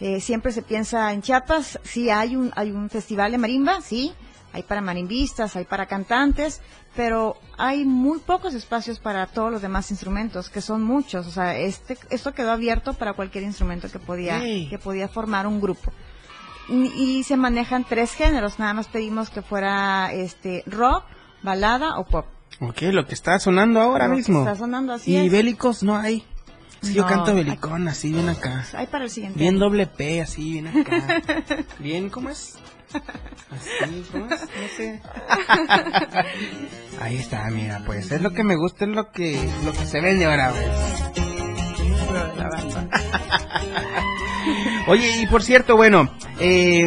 Eh, 0.00 0.20
siempre 0.20 0.50
se 0.50 0.62
piensa 0.62 1.12
en 1.12 1.20
Chiapas, 1.20 1.78
sí 1.84 2.08
hay 2.08 2.36
un 2.36 2.52
hay 2.56 2.70
un 2.70 2.88
festival 2.88 3.32
de 3.32 3.38
marimba, 3.38 3.82
sí, 3.82 4.12
hay 4.52 4.62
para 4.62 4.80
marimbistas, 4.80 5.54
hay 5.56 5.66
para 5.66 5.84
cantantes, 5.84 6.62
pero 6.94 7.36
hay 7.58 7.84
muy 7.84 8.18
pocos 8.20 8.54
espacios 8.54 8.98
para 8.98 9.26
todos 9.26 9.52
los 9.52 9.60
demás 9.60 9.90
instrumentos, 9.90 10.48
que 10.48 10.62
son 10.62 10.82
muchos, 10.82 11.26
o 11.26 11.30
sea, 11.30 11.58
este 11.58 11.98
esto 12.08 12.32
quedó 12.32 12.52
abierto 12.52 12.94
para 12.94 13.12
cualquier 13.12 13.44
instrumento 13.44 13.90
que 13.90 13.98
podía 13.98 14.40
que 14.40 14.78
podía 14.82 15.08
formar 15.08 15.46
un 15.46 15.60
grupo. 15.60 15.92
Y, 16.68 17.22
se 17.24 17.36
manejan 17.36 17.84
tres 17.84 18.12
géneros, 18.12 18.58
nada 18.58 18.74
más 18.74 18.88
pedimos 18.88 19.30
que 19.30 19.40
fuera 19.42 20.12
este 20.12 20.64
rock, 20.66 21.04
balada 21.42 21.98
o 21.98 22.04
pop. 22.06 22.26
Ok, 22.60 22.82
lo 22.92 23.06
que 23.06 23.14
está 23.14 23.38
sonando 23.38 23.80
ahora 23.80 24.06
Lo 24.08 24.12
que 24.12 24.16
mismo. 24.18 24.40
está 24.40 24.56
sonando, 24.56 24.94
así 24.94 25.12
y 25.12 25.26
es. 25.26 25.30
bélicos 25.32 25.82
no 25.82 25.96
hay. 25.96 26.24
Sí, 26.82 26.94
yo 26.94 27.06
canto 27.06 27.30
hay- 27.30 27.36
belicón, 27.44 27.86
así 27.88 28.12
bien 28.12 28.28
acá. 28.28 28.64
Hay 28.74 28.86
para 28.88 29.04
el 29.04 29.10
siguiente. 29.10 29.38
Bien 29.38 29.58
doble 29.58 29.86
P, 29.86 30.20
así 30.22 30.52
bien 30.52 30.66
acá. 30.68 31.22
bien, 31.78 32.10
¿cómo 32.10 32.30
es? 32.30 32.58
Así, 32.92 34.04
¿cómo 34.12 34.26
es? 34.26 34.40
No 34.40 34.68
sé. 34.76 35.02
Ahí 37.00 37.16
está, 37.18 37.44
mira, 37.50 37.82
pues 37.84 38.10
es 38.10 38.20
lo 38.22 38.30
que 38.32 38.42
me 38.44 38.56
gusta, 38.56 38.84
es 38.86 38.90
lo 38.90 39.10
que 39.12 39.38
lo 39.64 39.72
que 39.72 39.86
se 39.86 40.00
vende 40.00 40.24
ahora, 40.26 40.52
pues. 40.52 40.66
Oye, 44.86 45.22
y 45.22 45.26
por 45.26 45.42
cierto, 45.42 45.76
bueno, 45.76 46.08
eh, 46.38 46.86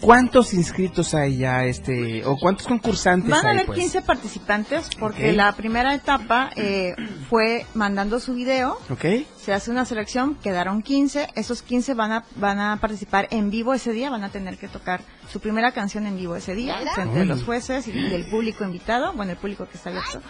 ¿cuántos 0.00 0.54
inscritos 0.54 1.14
hay 1.14 1.36
ya, 1.36 1.64
este, 1.64 2.24
o 2.24 2.38
cuántos 2.38 2.66
concursantes 2.66 3.30
Van 3.30 3.46
a 3.46 3.50
haber 3.50 3.66
pues? 3.66 3.78
15 3.78 4.02
participantes 4.02 4.88
porque 4.98 5.32
la 5.34 5.52
primera 5.52 5.94
etapa 5.94 6.50
eh, 6.56 6.94
fue 7.28 7.66
mandando 7.74 8.20
su 8.20 8.32
video, 8.32 8.78
¿Ok? 8.88 9.04
se 9.36 9.52
hace 9.52 9.70
una 9.70 9.84
selección, 9.84 10.36
quedaron 10.36 10.80
15, 10.80 11.28
esos 11.34 11.60
15 11.60 11.92
van 11.92 12.12
a 12.12 12.24
van 12.36 12.58
a 12.58 12.78
participar 12.80 13.28
en 13.30 13.50
vivo 13.50 13.74
ese 13.74 13.92
día, 13.92 14.08
van 14.08 14.24
a 14.24 14.30
tener 14.30 14.56
que 14.56 14.68
tocar 14.68 15.02
su 15.30 15.40
primera 15.40 15.72
canción 15.72 16.06
en 16.06 16.16
vivo 16.16 16.36
ese 16.36 16.54
día 16.54 16.78
frente 16.94 17.18
de 17.18 17.26
los 17.26 17.44
jueces 17.44 17.86
y 17.86 17.92
del 17.92 18.24
público 18.30 18.64
invitado, 18.64 19.12
bueno, 19.12 19.32
el 19.32 19.38
público 19.38 19.68
que 19.68 19.76
está 19.76 19.90
abierto, 19.90 20.22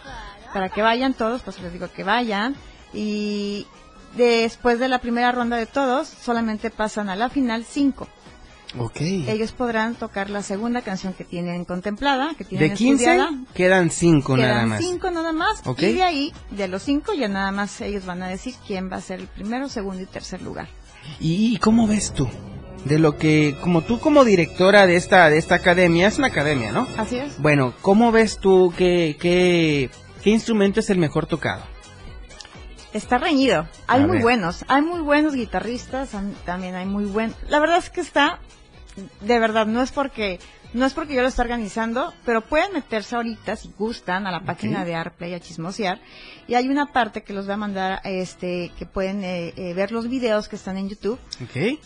para 0.53 0.71
que 0.71 0.83
vayan 0.83 1.15
todos, 1.15 1.43
pues 1.43 1.61
les 1.61 1.73
digo 1.73 1.89
que 1.93 2.03
vayan 2.03 2.57
y 2.93 3.67
después 4.17 4.79
de 4.79 4.89
la 4.89 4.99
primera 5.01 5.33
ronda 5.33 5.57
de 5.57 5.67
todos, 5.67 6.09
solamente 6.09 6.71
pasan 6.71 7.09
a 7.09 7.17
la 7.17 7.29
final 7.31 7.65
cinco. 7.65 8.09
Ok. 8.77 9.01
Ellos 9.01 9.53
podrán 9.53 9.95
tocar 9.95 10.31
la 10.31 10.43
segunda 10.43 10.83
canción 10.83 11.13
que 11.13 11.23
tienen 11.23 11.65
contemplada, 11.65 12.35
que 12.37 12.45
tienen 12.45 12.71
De 12.71 12.75
15 12.75 13.05
estudiada. 13.05 13.31
quedan 13.55 13.91
5 13.91 14.37
nada 14.37 14.49
Quedan 14.53 14.69
más. 14.69 14.85
cinco 14.85 15.11
nada 15.13 15.33
más. 15.33 15.63
Ok. 15.65 15.83
Y 15.83 15.93
de 15.93 16.03
ahí, 16.03 16.33
de 16.51 16.67
los 16.67 16.83
cinco, 16.83 17.13
ya 17.15 17.29
nada 17.29 17.53
más 17.53 17.81
ellos 17.81 18.05
van 18.05 18.25
a 18.25 18.29
decir 18.29 18.55
quién 18.67 18.91
va 18.91 18.97
a 18.97 19.01
ser 19.01 19.21
el 19.21 19.29
primero, 19.29 19.69
segundo 19.69 20.03
y 20.03 20.07
tercer 20.07 20.43
lugar. 20.43 20.67
¿Y 21.21 21.57
cómo 21.59 21.87
ves 21.87 22.13
tú? 22.13 22.29
De 22.85 22.99
lo 22.99 23.17
que, 23.17 23.57
como 23.63 23.83
tú 23.83 24.01
como 24.01 24.25
directora 24.25 24.87
de 24.89 24.97
esta, 24.97 25.31
de 25.31 25.39
esta 25.39 25.55
academia, 25.55 26.09
es 26.09 26.19
una 26.19 26.27
academia, 26.27 26.73
¿no? 26.73 26.89
Así 26.99 27.17
es. 27.17 27.39
Bueno, 27.41 27.75
¿cómo 27.81 28.11
ves 28.11 28.39
tú 28.39 28.75
que, 28.77 29.17
que, 29.21 29.89
qué 30.23 30.31
instrumento 30.31 30.81
es 30.81 30.91
el 30.91 30.99
mejor 30.99 31.27
tocado? 31.27 31.63
Está 32.95 33.19
reñido. 33.19 33.67
Hay 33.89 34.03
A 34.03 34.07
muy 34.07 34.15
ver. 34.17 34.23
buenos. 34.23 34.65
Hay 34.69 34.81
muy 34.81 35.01
buenos 35.01 35.35
guitarristas. 35.35 36.15
am- 36.15 36.33
También 36.47 36.75
hay 36.77 36.87
muy 36.87 37.05
buen. 37.05 37.35
La 37.49 37.59
verdad 37.61 37.77
es 37.79 37.91
que 37.91 38.01
está. 38.01 38.39
De 39.21 39.39
verdad, 39.39 39.67
no 39.67 39.83
es 39.83 39.93
porque. 39.93 40.39
No 40.75 40.85
es 40.85 40.93
porque 40.93 41.15
yo 41.15 41.23
lo 41.23 41.29
esté 41.29 41.41
organizando, 41.41 42.13
pero 42.27 42.41
pueden 42.43 42.73
meterse 42.73 43.15
ahorita, 43.17 43.55
si 43.57 43.73
gustan, 43.79 44.27
a 44.27 44.33
la 44.33 44.41
página 44.41 44.85
de 44.85 44.95
Arplay 44.97 45.33
a 45.33 45.41
chismosear. 45.41 46.01
Y 46.49 46.55
hay 46.55 46.69
una 46.69 46.93
parte 46.93 47.23
que 47.23 47.33
los 47.33 47.49
va 47.49 47.55
a 47.55 47.57
mandar, 47.57 48.01
este, 48.05 48.73
que 48.77 48.85
pueden 48.85 49.23
eh, 49.25 49.55
eh, 49.57 49.73
ver 49.73 49.93
los 49.93 50.09
videos 50.09 50.49
que 50.49 50.57
están 50.57 50.77
en 50.77 50.89
YouTube 50.89 51.19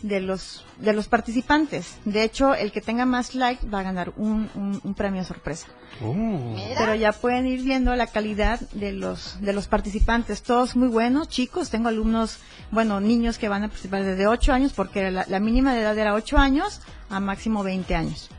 de 0.03 0.20
los 0.20 0.64
de 0.78 0.93
los 0.93 1.07
participantes. 1.09 1.97
De 2.05 2.22
hecho, 2.22 2.55
el 2.55 2.72
que 2.72 2.80
tenga 2.80 3.05
más 3.05 3.34
like 3.34 3.66
va 3.68 3.80
a 3.80 3.82
ganar 3.82 4.12
un, 4.16 4.49
un- 4.55 4.80
un 4.82 4.95
premio 4.95 5.22
sorpresa. 5.24 5.66
Oh. 6.03 6.57
Pero 6.78 6.95
ya 6.95 7.12
pueden 7.12 7.47
ir 7.47 7.62
viendo 7.62 7.95
la 7.97 8.07
calidad 8.07 8.61
de 8.72 8.93
los 8.93 9.39
de 9.41 9.53
los 9.53 9.66
participantes, 9.68 10.43
todos 10.43 10.76
muy 10.76 10.89
buenos, 10.89 11.28
chicos. 11.28 11.68
Tengo 11.70 11.89
alumnos, 11.89 12.39
bueno, 12.70 13.01
niños 13.01 13.36
que 13.39 13.49
van 13.49 13.64
a 13.64 13.68
participar 13.68 14.05
desde 14.05 14.26
8 14.26 14.53
años, 14.53 14.72
porque 14.72 15.11
la, 15.11 15.24
la 15.28 15.41
mínima 15.41 15.74
de 15.74 15.80
edad 15.82 15.99
era 15.99 16.14
8 16.14 16.39
años 16.39 16.80
a 17.11 17.20
máximo 17.20 17.62
20 17.62 17.95
años. 17.95 18.30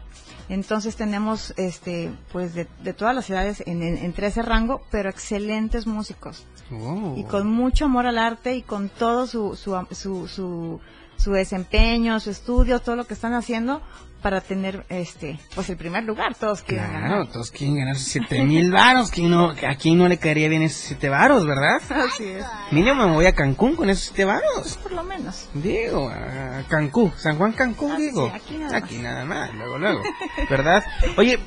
Entonces 0.49 0.95
tenemos, 0.95 1.53
este, 1.57 2.11
pues 2.31 2.53
de, 2.55 2.67
de 2.83 2.93
todas 2.93 3.13
las 3.15 3.29
edades 3.29 3.61
en, 3.67 3.81
en- 3.83 3.97
entre 3.97 4.27
ese 4.27 4.41
rango, 4.41 4.81
pero 4.91 5.09
excelentes 5.09 5.85
músicos 5.87 6.45
Oh. 6.71 7.15
y 7.17 7.23
con 7.23 7.47
mucho 7.47 7.85
amor 7.85 8.05
al 8.05 8.17
arte 8.19 8.55
y 8.55 8.61
con 8.61 8.89
todo 8.89 9.25
su, 9.25 9.55
su, 9.55 9.75
su, 9.91 10.27
su, 10.27 10.79
su 11.17 11.31
desempeño, 11.31 12.19
su 12.19 12.29
estudio, 12.29 12.79
todo 12.79 12.95
lo 12.95 13.05
que 13.07 13.15
están 13.15 13.33
haciendo 13.33 13.81
para 14.21 14.41
tener 14.41 14.85
este 14.89 15.39
pues 15.55 15.69
el 15.69 15.77
primer 15.77 16.03
lugar. 16.03 16.35
Todos 16.35 16.61
quieren 16.61 16.89
Claro, 16.89 17.07
ganar. 17.09 17.31
todos 17.31 17.51
quieren 17.51 17.77
ganar 17.77 17.95
siete 17.97 18.43
mil 18.43 18.71
varos. 18.71 19.11
¿Quién 19.11 19.29
no, 19.31 19.49
¿A 19.49 19.75
quién 19.75 19.97
no 19.97 20.07
le 20.07 20.17
caería 20.17 20.47
bien 20.49 20.61
esos 20.61 20.81
siete 20.81 21.09
varos, 21.09 21.45
verdad? 21.45 21.81
Así 21.89 22.25
es. 22.25 22.45
Mínimo 22.71 23.07
me 23.07 23.13
voy 23.13 23.25
a 23.25 23.33
Cancún 23.33 23.75
con 23.75 23.89
esos 23.89 24.05
siete 24.05 24.25
varos. 24.25 24.77
Por 24.83 24.91
lo 24.91 25.03
menos. 25.03 25.47
Digo, 25.53 26.09
a 26.09 26.63
Cancún, 26.69 27.13
San 27.17 27.37
Juan 27.37 27.53
Cancún, 27.53 27.97
digo. 27.97 28.27
sí, 28.27 28.33
aquí 28.35 28.57
nada 28.57 28.77
Aquí 28.77 28.97
nada 28.97 29.25
más, 29.25 29.53
luego, 29.53 29.77
luego. 29.77 30.01
¿Verdad? 30.49 30.83
Oye, 31.17 31.39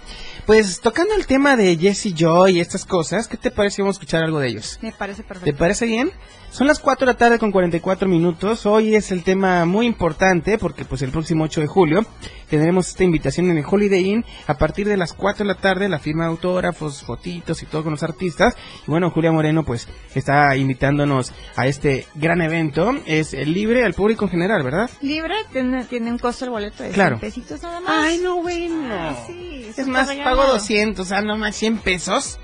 pues 0.46 0.80
tocando 0.80 1.14
el 1.14 1.26
tema 1.26 1.56
de 1.56 1.76
Jesse 1.76 2.14
Joy 2.14 2.56
y 2.56 2.60
estas 2.60 2.84
cosas, 2.84 3.28
¿qué 3.28 3.36
te 3.36 3.50
parece 3.50 3.82
vamos 3.82 3.96
a 3.96 3.98
escuchar 3.98 4.24
algo 4.24 4.40
de 4.40 4.48
ellos? 4.48 4.78
Me 4.82 4.92
parece 4.92 5.22
¿Te 5.22 5.28
perfecto. 5.28 5.58
parece 5.58 5.86
bien? 5.86 6.10
Son 6.53 6.66
las 6.66 6.80
4 6.80 7.07
de 7.07 7.12
la 7.14 7.16
tarde 7.18 7.38
con 7.38 7.50
44 7.50 8.07
minutos. 8.07 8.66
Hoy 8.66 8.94
es 8.94 9.11
el 9.11 9.24
tema 9.24 9.64
muy 9.64 9.86
importante 9.86 10.59
porque 10.59 10.84
pues 10.84 11.00
el 11.00 11.11
próximo 11.11 11.44
8 11.44 11.62
de 11.62 11.66
julio 11.66 12.05
tendremos 12.50 12.88
esta 12.88 13.05
invitación 13.05 13.50
en 13.50 13.57
el 13.57 13.64
Holiday 13.66 14.07
Inn 14.11 14.24
a 14.46 14.59
partir 14.59 14.86
de 14.86 14.98
las 14.98 15.14
4 15.14 15.44
de 15.46 15.48
la 15.55 15.59
tarde, 15.59 15.88
la 15.88 15.98
firma 15.98 16.24
de 16.24 16.30
autógrafos, 16.30 17.05
fotitos 17.05 17.62
y 17.62 17.66
todo 17.66 17.82
con 17.84 17.92
los 17.92 18.03
artistas. 18.03 18.55
Y 18.86 18.90
bueno, 18.90 19.09
Julia 19.11 19.32
Moreno 19.32 19.64
pues 19.64 19.88
está 20.14 20.55
invitándonos 20.55 21.32
a 21.57 21.66
este 21.66 22.07
gran 22.16 22.42
evento. 22.42 22.92
Es 23.07 23.32
libre 23.32 23.86
al 23.86 23.94
público 23.94 24.26
en 24.26 24.32
general, 24.32 24.62
¿verdad? 24.62 24.90
Libre, 25.00 25.34
tiene, 25.55 25.86
tiene 25.86 26.11
un 26.11 26.18
costo 26.18 26.44
el 26.44 26.50
boleto 26.50 26.82
de 26.82 26.90
Claro. 26.90 27.18
100 27.18 27.30
pesitos 27.32 27.62
nada 27.62 27.80
más. 27.80 27.90
Ay, 28.05 28.18
no, 28.22 28.42
bueno. 28.42 29.16
Sí, 29.26 29.70
Es 29.74 29.86
más, 29.88 30.07
regalado. 30.07 30.36
pago 30.36 30.53
200, 30.53 31.11
ah, 31.12 31.22
no 31.22 31.38
más 31.38 31.57
100 31.57 31.78
pesos. 31.78 32.38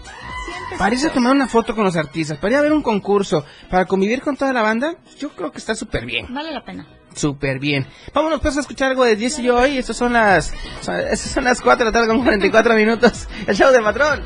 100 0.69 0.71
pesitos. 0.71 0.79
Para 0.79 0.95
irse 0.95 1.07
a 1.09 1.13
tomar 1.13 1.33
una 1.35 1.49
foto 1.49 1.75
con 1.75 1.85
los 1.85 1.97
artistas, 1.97 2.39
para 2.39 2.53
ir 2.53 2.59
a 2.59 2.63
ver 2.63 2.73
un 2.73 2.83
concurso, 2.83 3.45
para 3.71 3.85
convivir 3.87 4.21
con 4.23 4.37
toda 4.37 4.53
la 4.53 4.63
banda, 4.63 4.95
yo 5.19 5.31
creo 5.31 5.51
que 5.53 5.59
está 5.59 5.75
súper 5.75 6.05
bien. 6.07 6.27
Vale 6.33 6.53
la 6.53 6.65
pena. 6.65 6.87
Súper 7.15 7.59
bien. 7.59 7.87
Vámonos 8.15 8.41
pues 8.41 8.57
a 8.57 8.61
escuchar 8.61 8.91
algo 8.91 9.05
de 9.05 9.17
Jesse 9.17 9.41
Joy. 9.43 9.79
Estas 9.79 9.97
son 9.97 10.13
las, 10.13 10.53
son- 10.81 10.95
estas 11.01 11.31
son 11.33 11.45
las 11.45 11.61
4 11.61 11.85
de 11.87 11.91
la 11.91 11.93
tarde 11.93 12.07
con 12.09 12.23
44 12.23 12.75
minutos. 12.75 13.27
El 13.47 13.57
show 13.57 13.73
del 13.73 13.83
patrón 13.83 14.23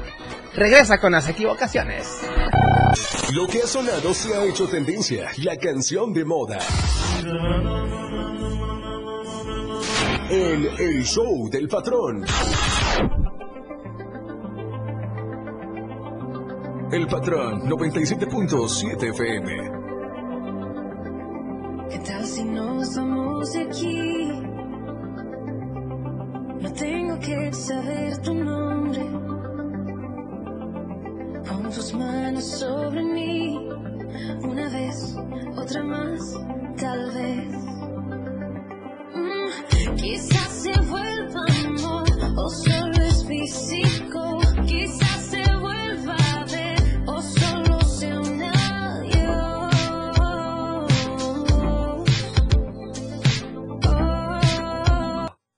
regresa 0.55 0.99
con 0.99 1.13
las 1.13 1.27
equivocaciones. 1.29 2.21
Lo 3.33 3.47
que 3.47 3.63
ha 3.63 3.67
sonado 3.67 4.13
se 4.13 4.35
ha 4.35 4.45
hecho 4.45 4.67
tendencia. 4.69 5.31
La 5.39 5.57
canción 5.57 6.13
de 6.13 6.25
moda. 6.27 6.59
En 10.31 10.67
el 10.79 11.05
show 11.05 11.49
del 11.51 11.69
patrón. 11.69 12.25
El 16.93 17.07
patrón 17.07 17.63
97.7 17.71 19.03
FM. 19.03 19.49
¿Qué 21.89 21.99
tal 22.01 22.27
si 22.27 22.45
nos 22.45 22.95
vamos 22.97 23.53
de 23.55 23.63
aquí? 23.63 24.29
No 26.61 26.73
tengo 26.75 27.19
que 27.19 27.51
saber 27.55 28.19
tu 28.19 28.35
nombre. 28.35 29.01
Pon 31.49 31.71
tus 31.75 31.95
manos 31.95 32.45
sobre 32.45 33.03
mí. 33.03 33.69
Una 34.43 34.69
vez, 34.69 35.17
otra 35.57 35.83
más, 35.85 36.39
tal 36.77 37.11
vez. 37.15 37.82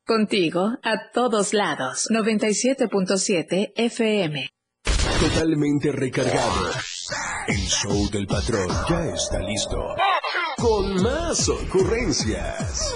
Contigo 0.07 0.78
a 0.82 1.11
todos 1.14 1.55
lados. 1.55 2.09
97.7 2.11 3.72
FM. 3.74 4.46
Totalmente 5.18 5.92
recargado. 5.92 6.72
El 7.48 7.57
show 7.57 8.11
del 8.11 8.26
patrón 8.26 8.68
ya 8.86 9.14
está 9.14 9.38
listo. 9.40 9.78
Con 10.59 11.02
más 11.02 11.48
ocurrencias. 11.48 12.94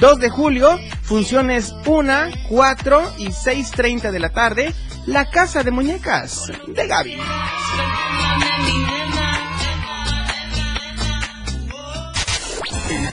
2 0.00 0.18
de 0.18 0.28
julio, 0.28 0.78
funciones 1.02 1.74
1, 1.86 2.12
4 2.50 3.12
y 3.18 3.28
6.30 3.28 4.10
de 4.10 4.20
la 4.20 4.28
tarde, 4.28 4.74
La 5.06 5.30
Casa 5.30 5.62
de 5.62 5.70
Muñecas 5.70 6.52
de 6.66 6.86
Gaby. 6.86 7.16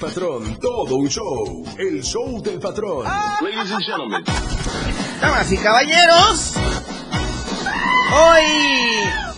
Patrón, 0.02 0.58
todo 0.60 0.96
un 0.96 1.08
show. 1.08 1.64
El 1.78 2.02
show 2.04 2.42
del 2.42 2.60
patrón. 2.60 3.06
Ladies 3.06 3.72
and 3.72 3.84
gentlemen. 3.86 4.24
Damas 5.22 5.52
y 5.52 5.58
caballeros, 5.58 6.54
hoy 8.12 8.44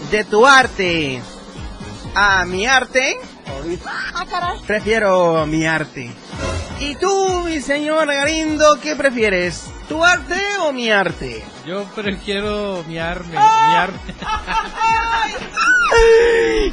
de 0.09 0.23
tu 0.23 0.45
arte 0.47 1.21
a 2.15 2.45
mi 2.45 2.65
arte, 2.65 3.17
Ah, 3.85 4.25
prefiero 4.65 5.45
mi 5.45 5.65
arte. 5.65 6.09
¿Y 6.79 6.95
tú, 6.95 7.41
mi 7.45 7.59
señor 7.61 8.07
Garindo, 8.07 8.79
qué 8.81 8.95
prefieres? 8.95 9.65
¿Tu 9.89 10.03
arte 10.03 10.35
o 10.61 10.71
mi 10.71 10.89
arte? 10.89 11.43
Yo 11.65 11.83
prefiero 11.95 12.83
miarme, 12.87 13.35
¡Ah! 13.37 13.67
miarme. 13.69 13.99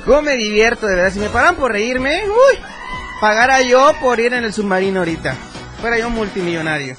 ¿Cómo 0.05 0.23
me 0.23 0.37
divierto, 0.37 0.87
de 0.87 0.95
verdad? 0.95 1.13
Si 1.13 1.19
me 1.19 1.29
paran 1.29 1.57
por 1.57 1.73
reírme, 1.73 2.23
uy, 2.29 2.59
pagara 3.21 3.63
yo 3.63 3.93
por 4.01 4.19
ir 4.19 4.33
en 4.33 4.45
el 4.45 4.53
submarino 4.53 5.01
ahorita. 5.01 5.37
Fuera 5.81 5.99
yo 5.99 6.11
multimillonario. 6.11 6.97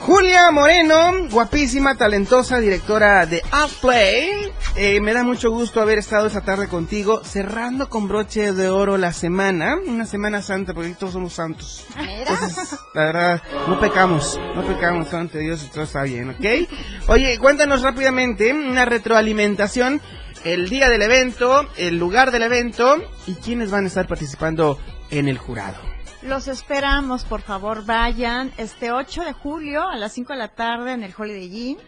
Julia 0.00 0.50
Moreno, 0.50 1.28
guapísima, 1.30 1.96
talentosa, 1.96 2.58
directora 2.58 3.26
de 3.26 3.42
Outplay. 3.50 4.52
Eh, 4.76 5.00
me 5.00 5.12
da 5.12 5.22
mucho 5.24 5.50
gusto 5.50 5.82
haber 5.82 5.98
estado 5.98 6.26
esta 6.26 6.40
tarde 6.40 6.68
contigo, 6.68 7.22
cerrando 7.24 7.90
con 7.90 8.08
broche 8.08 8.52
de 8.52 8.70
oro 8.70 8.96
la 8.96 9.12
semana, 9.12 9.76
una 9.86 10.06
semana 10.06 10.40
santa, 10.40 10.72
porque 10.72 10.94
todos 10.94 11.12
somos 11.12 11.34
santos. 11.34 11.84
Entonces, 11.98 12.78
la 12.94 13.04
verdad, 13.04 13.42
no 13.68 13.78
pecamos, 13.78 14.40
no 14.54 14.66
pecamos 14.66 15.12
ante 15.12 15.40
Dios 15.40 15.64
y 15.64 15.70
todo 15.70 15.84
está 15.84 16.04
bien, 16.04 16.30
¿ok? 16.30 16.68
Oye, 17.08 17.38
cuéntanos 17.38 17.82
rápidamente 17.82 18.52
una 18.52 18.86
retroalimentación, 18.86 20.00
el 20.44 20.68
día 20.68 20.88
del 20.88 21.02
evento, 21.02 21.68
el 21.76 21.98
lugar 21.98 22.30
del 22.30 22.42
evento 22.42 22.96
y 23.26 23.34
quiénes 23.34 23.70
van 23.70 23.84
a 23.84 23.88
estar 23.88 24.06
participando 24.06 24.78
en 25.10 25.28
el 25.28 25.38
jurado. 25.38 25.76
Los 26.22 26.46
esperamos, 26.48 27.24
por 27.24 27.42
favor, 27.42 27.84
vayan 27.84 28.52
este 28.56 28.92
8 28.92 29.22
de 29.24 29.32
julio 29.32 29.88
a 29.88 29.96
las 29.96 30.12
5 30.12 30.32
de 30.32 30.38
la 30.38 30.48
tarde 30.48 30.92
en 30.92 31.02
el 31.02 31.12
Holiday 31.16 31.68
Inn. 31.70 31.78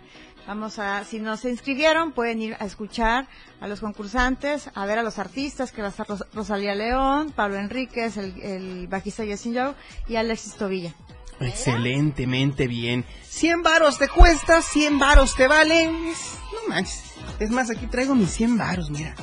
Vamos 0.47 0.79
a, 0.79 1.05
si 1.05 1.21
no 1.21 1.37
se 1.39 1.49
inscribieron, 1.51 2.13
pueden 2.13 2.43
ir 2.43 2.57
a 2.61 2.67
escuchar 2.67 3.27
a 3.61 3.67
los 3.69 3.81
concursantes, 3.81 4.69
a 4.75 4.85
ver 4.85 4.99
a 4.99 5.03
los 5.03 5.19
artistas, 5.19 5.73
que 5.73 5.81
va 5.81 5.89
a 5.89 5.91
estar 5.91 6.07
Ros- 6.07 6.27
Rosalía 6.35 6.75
León, 6.75 7.33
Pablo 7.35 7.57
Enríquez, 7.59 8.17
el, 8.19 8.39
el 8.43 8.87
bajista 8.89 9.25
Jason 9.27 9.55
Joe 9.55 9.75
y 10.07 10.17
Alexis 10.17 10.55
Tobilla. 10.57 10.93
Excelentemente 11.41 12.67
bien. 12.69 13.05
100 13.23 13.63
varos 13.63 13.99
te 13.99 14.09
cuesta, 14.09 14.61
100 14.61 14.99
varos 14.99 15.35
te 15.35 15.49
valen. 15.49 16.09
No 16.11 16.69
manches. 16.69 17.14
Es 17.39 17.51
más, 17.51 17.71
aquí 17.71 17.87
traigo 17.87 18.15
mis 18.15 18.31
100 18.31 18.59
varos, 18.59 18.91
mira. 18.91 19.15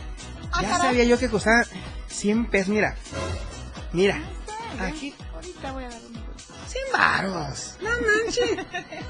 Ya 0.61 0.77
sabía 0.77 1.03
yo 1.03 1.17
que 1.17 1.29
costaba 1.29 1.63
100 2.07 2.49
pesos, 2.49 2.69
mira. 2.69 2.95
Mira. 3.93 4.21
Aquí. 4.79 5.13
Ahorita 5.33 5.71
voy 5.71 5.83
a 5.85 5.89
dar 5.89 6.01
un 6.01 6.21
100 6.67 6.83
varos. 6.93 7.75
No 7.81 7.89
manches. 7.89 8.51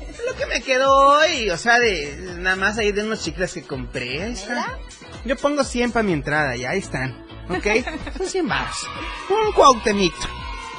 Es 0.10 0.22
lo 0.26 0.36
que 0.36 0.46
me 0.46 0.62
quedó 0.62 0.94
hoy. 0.94 1.50
O 1.50 1.58
sea, 1.58 1.80
de 1.80 2.36
nada 2.38 2.56
más 2.56 2.78
ahí 2.78 2.92
de 2.92 3.04
unos 3.04 3.24
chicles 3.24 3.54
que 3.54 3.64
compré. 3.64 4.24
Ahí 4.24 4.34
está. 4.34 4.78
Yo 5.26 5.36
pongo 5.38 5.64
100 5.64 5.92
para 5.92 6.04
mi 6.04 6.14
entrada 6.14 6.56
y 6.56 6.66
ahí 6.66 6.80
están. 6.80 7.26
¿Ok? 7.50 7.68
Son 8.18 8.28
100 8.28 8.48
varos. 8.48 8.88
Un 9.30 9.52
cuauhtemito. 9.54 10.16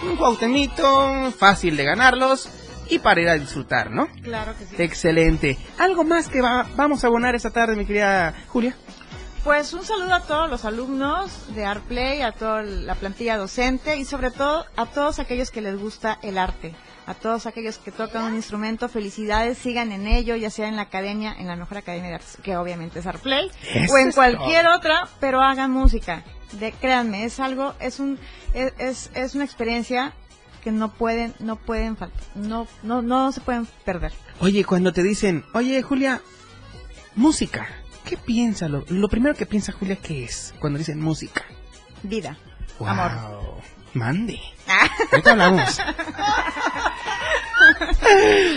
Un 0.02 0.16
cuauhtemito 0.16 1.32
fácil 1.38 1.76
de 1.76 1.84
ganarlos 1.84 2.48
y 2.94 2.98
para 2.98 3.20
ir 3.20 3.28
a 3.28 3.34
disfrutar, 3.34 3.90
¿no? 3.90 4.08
Claro 4.22 4.54
que 4.58 4.66
sí. 4.66 4.74
Excelente. 4.78 5.58
¿Algo 5.78 6.04
más 6.04 6.28
que 6.28 6.40
va- 6.40 6.66
vamos 6.76 7.04
a 7.04 7.06
abonar 7.08 7.34
esta 7.34 7.50
tarde, 7.50 7.74
mi 7.76 7.86
querida 7.86 8.34
Julia? 8.48 8.74
Pues 9.44 9.72
un 9.72 9.82
saludo 9.84 10.14
a 10.14 10.20
todos 10.20 10.48
los 10.48 10.64
alumnos 10.64 11.52
de 11.56 11.64
ArtPlay, 11.64 12.22
a 12.22 12.30
toda 12.30 12.62
la 12.62 12.94
plantilla 12.94 13.36
docente 13.36 13.96
y 13.96 14.04
sobre 14.04 14.30
todo 14.30 14.64
a 14.76 14.86
todos 14.86 15.18
aquellos 15.18 15.50
que 15.50 15.60
les 15.60 15.76
gusta 15.78 16.18
el 16.22 16.38
arte. 16.38 16.74
A 17.06 17.14
todos 17.14 17.46
aquellos 17.46 17.78
que 17.78 17.90
tocan 17.90 18.22
un 18.22 18.36
instrumento, 18.36 18.88
felicidades, 18.88 19.58
sigan 19.58 19.90
en 19.90 20.06
ello, 20.06 20.36
ya 20.36 20.50
sea 20.50 20.68
en 20.68 20.76
la 20.76 20.82
academia, 20.82 21.34
en 21.36 21.48
la 21.48 21.56
mejor 21.56 21.78
academia 21.78 22.10
de 22.10 22.14
artes, 22.14 22.38
que 22.44 22.56
obviamente 22.56 23.00
es 23.00 23.06
ArtPlay, 23.08 23.50
o 23.90 23.98
en 23.98 24.12
cualquier 24.12 24.64
todo. 24.66 24.76
otra, 24.76 25.08
pero 25.18 25.40
hagan 25.42 25.72
música. 25.72 26.22
De, 26.52 26.70
créanme, 26.70 27.24
es 27.24 27.40
algo, 27.40 27.74
es 27.80 27.98
un, 27.98 28.20
es, 28.54 28.72
es, 28.78 29.10
es 29.14 29.34
una 29.34 29.42
experiencia 29.44 30.12
que 30.62 30.70
no 30.72 30.92
pueden, 30.92 31.34
no 31.40 31.56
pueden 31.56 31.96
faltar, 31.96 32.20
no, 32.34 32.66
no, 32.82 33.02
no 33.02 33.32
se 33.32 33.40
pueden 33.40 33.66
perder. 33.84 34.12
Oye, 34.40 34.64
cuando 34.64 34.92
te 34.92 35.02
dicen, 35.02 35.44
oye, 35.54 35.82
Julia, 35.82 36.20
música, 37.16 37.68
¿qué 38.04 38.16
piensa? 38.16 38.68
Lo, 38.68 38.84
lo 38.88 39.08
primero 39.08 39.34
que 39.34 39.46
piensa 39.46 39.72
Julia, 39.72 39.96
¿qué 39.96 40.24
es? 40.24 40.54
Cuando 40.60 40.78
dicen 40.78 41.00
música. 41.00 41.42
Vida, 42.02 42.36
Wow. 42.78 42.88
amor. 42.88 43.12
Mande. 43.94 44.40
Ahorita 45.10 45.32
hablamos. 45.32 45.78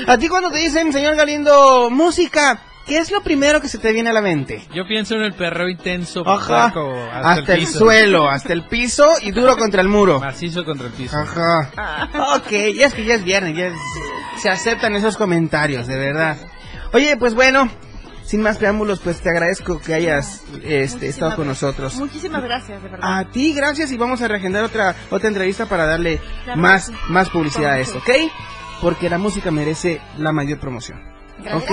A 0.08 0.18
ti 0.18 0.28
cuando 0.30 0.49
te 0.51 0.58
dicen, 0.60 0.91
señor 0.93 1.16
Galindo, 1.16 1.89
música, 1.91 2.60
¿qué 2.86 2.97
es 2.99 3.11
lo 3.11 3.21
primero 3.23 3.61
que 3.61 3.67
se 3.67 3.77
te 3.77 3.91
viene 3.91 4.09
a 4.09 4.13
la 4.13 4.21
mente? 4.21 4.63
Yo 4.73 4.86
pienso 4.88 5.15
en 5.15 5.23
el 5.23 5.33
perreo 5.33 5.67
intenso. 5.69 6.27
Ajá. 6.27 6.73
Hasta, 7.13 7.53
el, 7.55 7.67
suelo, 7.67 8.29
hasta 8.29 8.53
el 8.53 8.63
piso 8.63 9.07
y 9.21 9.31
duro 9.31 9.57
contra 9.59 9.81
el 9.81 9.88
muro. 9.88 10.19
Macizo 10.19 10.63
contra 10.65 10.88
el 10.88 10.93
piso. 10.93 11.15
Ajá. 11.17 12.09
Ok, 12.38 12.51
ya 12.75 12.88
es 12.88 12.93
que 12.93 13.05
ya 13.05 13.15
es 13.15 13.23
viernes, 13.23 13.55
ya 13.55 13.67
es- 13.67 13.73
se 14.41 14.49
aceptan 14.49 14.95
esos 14.95 15.15
comentarios, 15.17 15.88
de 15.88 15.97
verdad. 15.97 16.38
Oye, 16.93 17.15
pues 17.17 17.33
bueno, 17.36 17.69
sin 18.25 18.41
más 18.41 18.57
preámbulos, 18.57 18.99
pues 18.99 19.21
te 19.21 19.29
agradezco 19.29 19.79
que 19.79 19.93
hayas 19.93 20.43
este, 20.63 21.07
estado 21.07 21.36
con 21.38 21.47
nosotros. 21.47 21.95
Muchísimas 21.95 22.43
gracias, 22.43 22.81
de 22.83 22.89
verdad. 22.89 23.17
A 23.19 23.29
ti, 23.29 23.53
gracias, 23.53 23.91
y 23.91 23.97
vamos 23.97 24.21
a 24.21 24.27
reagendar 24.27 24.63
otra, 24.63 24.93
otra 25.09 25.27
entrevista 25.29 25.65
para 25.67 25.86
darle 25.86 26.19
Claro 26.43 26.59
más, 26.61 26.88
sí. 26.88 26.93
más 27.09 27.29
publicidad 27.29 27.71
a 27.73 27.79
esto, 27.79 27.99
¿ok? 27.99 28.09
Porque 28.81 29.09
la 29.09 29.17
música 29.17 29.51
merece 29.51 30.01
la 30.17 30.31
mayor 30.33 30.59
promoción. 30.59 31.01
¿Ok? 31.53 31.71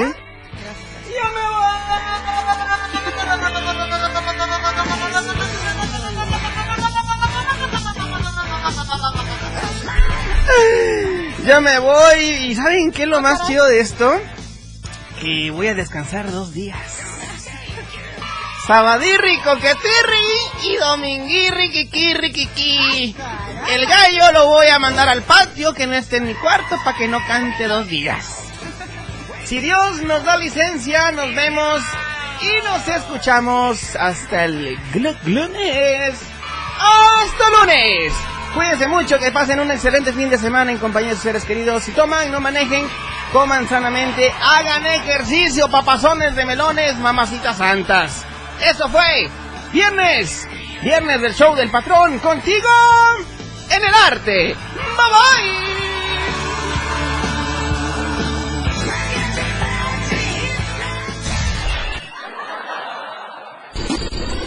Ya 11.47 11.61
me 11.61 11.79
voy. 11.79 12.21
¿Y 12.21 12.55
saben 12.55 12.93
qué 12.93 13.03
es 13.03 13.09
lo 13.09 13.21
más 13.21 13.47
chido 13.47 13.67
de 13.67 13.81
esto? 13.81 14.21
Que 15.21 15.51
voy 15.51 15.69
a 15.69 15.75
descansar 15.75 16.31
dos 16.31 16.53
días. 16.53 16.79
Sabadirri, 18.67 19.39
coquetirri 19.41 20.37
y 20.63 20.77
dominguirri, 20.77 21.71
kikirri, 21.73 22.33
kiki. 22.33 23.17
El 23.71 23.87
gallo 23.87 24.33
lo 24.33 24.47
voy 24.47 24.69
a 24.69 24.79
mandar 24.79 25.09
al 25.09 25.23
patio 25.23 25.75
que 25.75 25.87
no 25.89 25.95
esté 25.95 26.19
en 26.19 26.29
mi 26.29 26.35
cuarto 26.35 26.77
para 26.85 26.97
que 26.97 27.09
no 27.09 27.19
cante 27.27 27.67
dos 27.67 27.89
días. 27.89 28.39
Si 29.45 29.59
Dios 29.59 30.03
nos 30.03 30.23
da 30.25 30.37
licencia, 30.37 31.11
nos 31.11 31.35
vemos 31.35 31.83
y 32.41 32.65
nos 32.65 32.87
escuchamos 32.87 33.97
hasta 33.97 34.45
el 34.45 34.79
glu- 34.93 35.19
lunes. 35.25 36.15
¡Hasta 36.79 37.51
lunes! 37.61 38.13
Cuídense 38.55 38.87
mucho, 38.87 39.19
que 39.19 39.33
pasen 39.33 39.61
un 39.61 39.71
excelente 39.71 40.13
fin 40.13 40.29
de 40.29 40.37
semana 40.37 40.71
en 40.71 40.79
compañía 40.79 41.11
de 41.11 41.15
sus 41.15 41.25
seres 41.25 41.45
queridos. 41.45 41.85
Si 41.85 41.93
toman, 41.93 42.31
no 42.31 42.41
manejen, 42.41 42.87
coman 43.33 43.67
sanamente, 43.67 44.33
hagan 44.43 44.85
ejercicio, 44.87 45.71
papazones 45.71 46.37
de 46.37 46.45
melones, 46.45 46.97
mamacitas 46.99 47.57
santas. 47.57 48.27
Eso 48.63 48.89
fue 48.91 49.31
viernes, 49.73 50.47
viernes 50.83 51.23
del 51.23 51.35
show 51.35 51.55
del 51.55 51.71
patrón, 51.71 52.19
contigo 52.19 52.69
en 53.71 53.85
el 53.85 53.95
arte. 53.95 54.55
Bye 54.75 55.65
bye. 55.67 55.72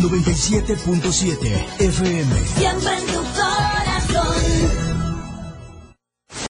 97.7 0.00 1.80
FM. 1.80 2.46
Siempre 2.56 2.98
en 2.98 3.06
tu 3.06 3.22
corazón. 3.34 4.85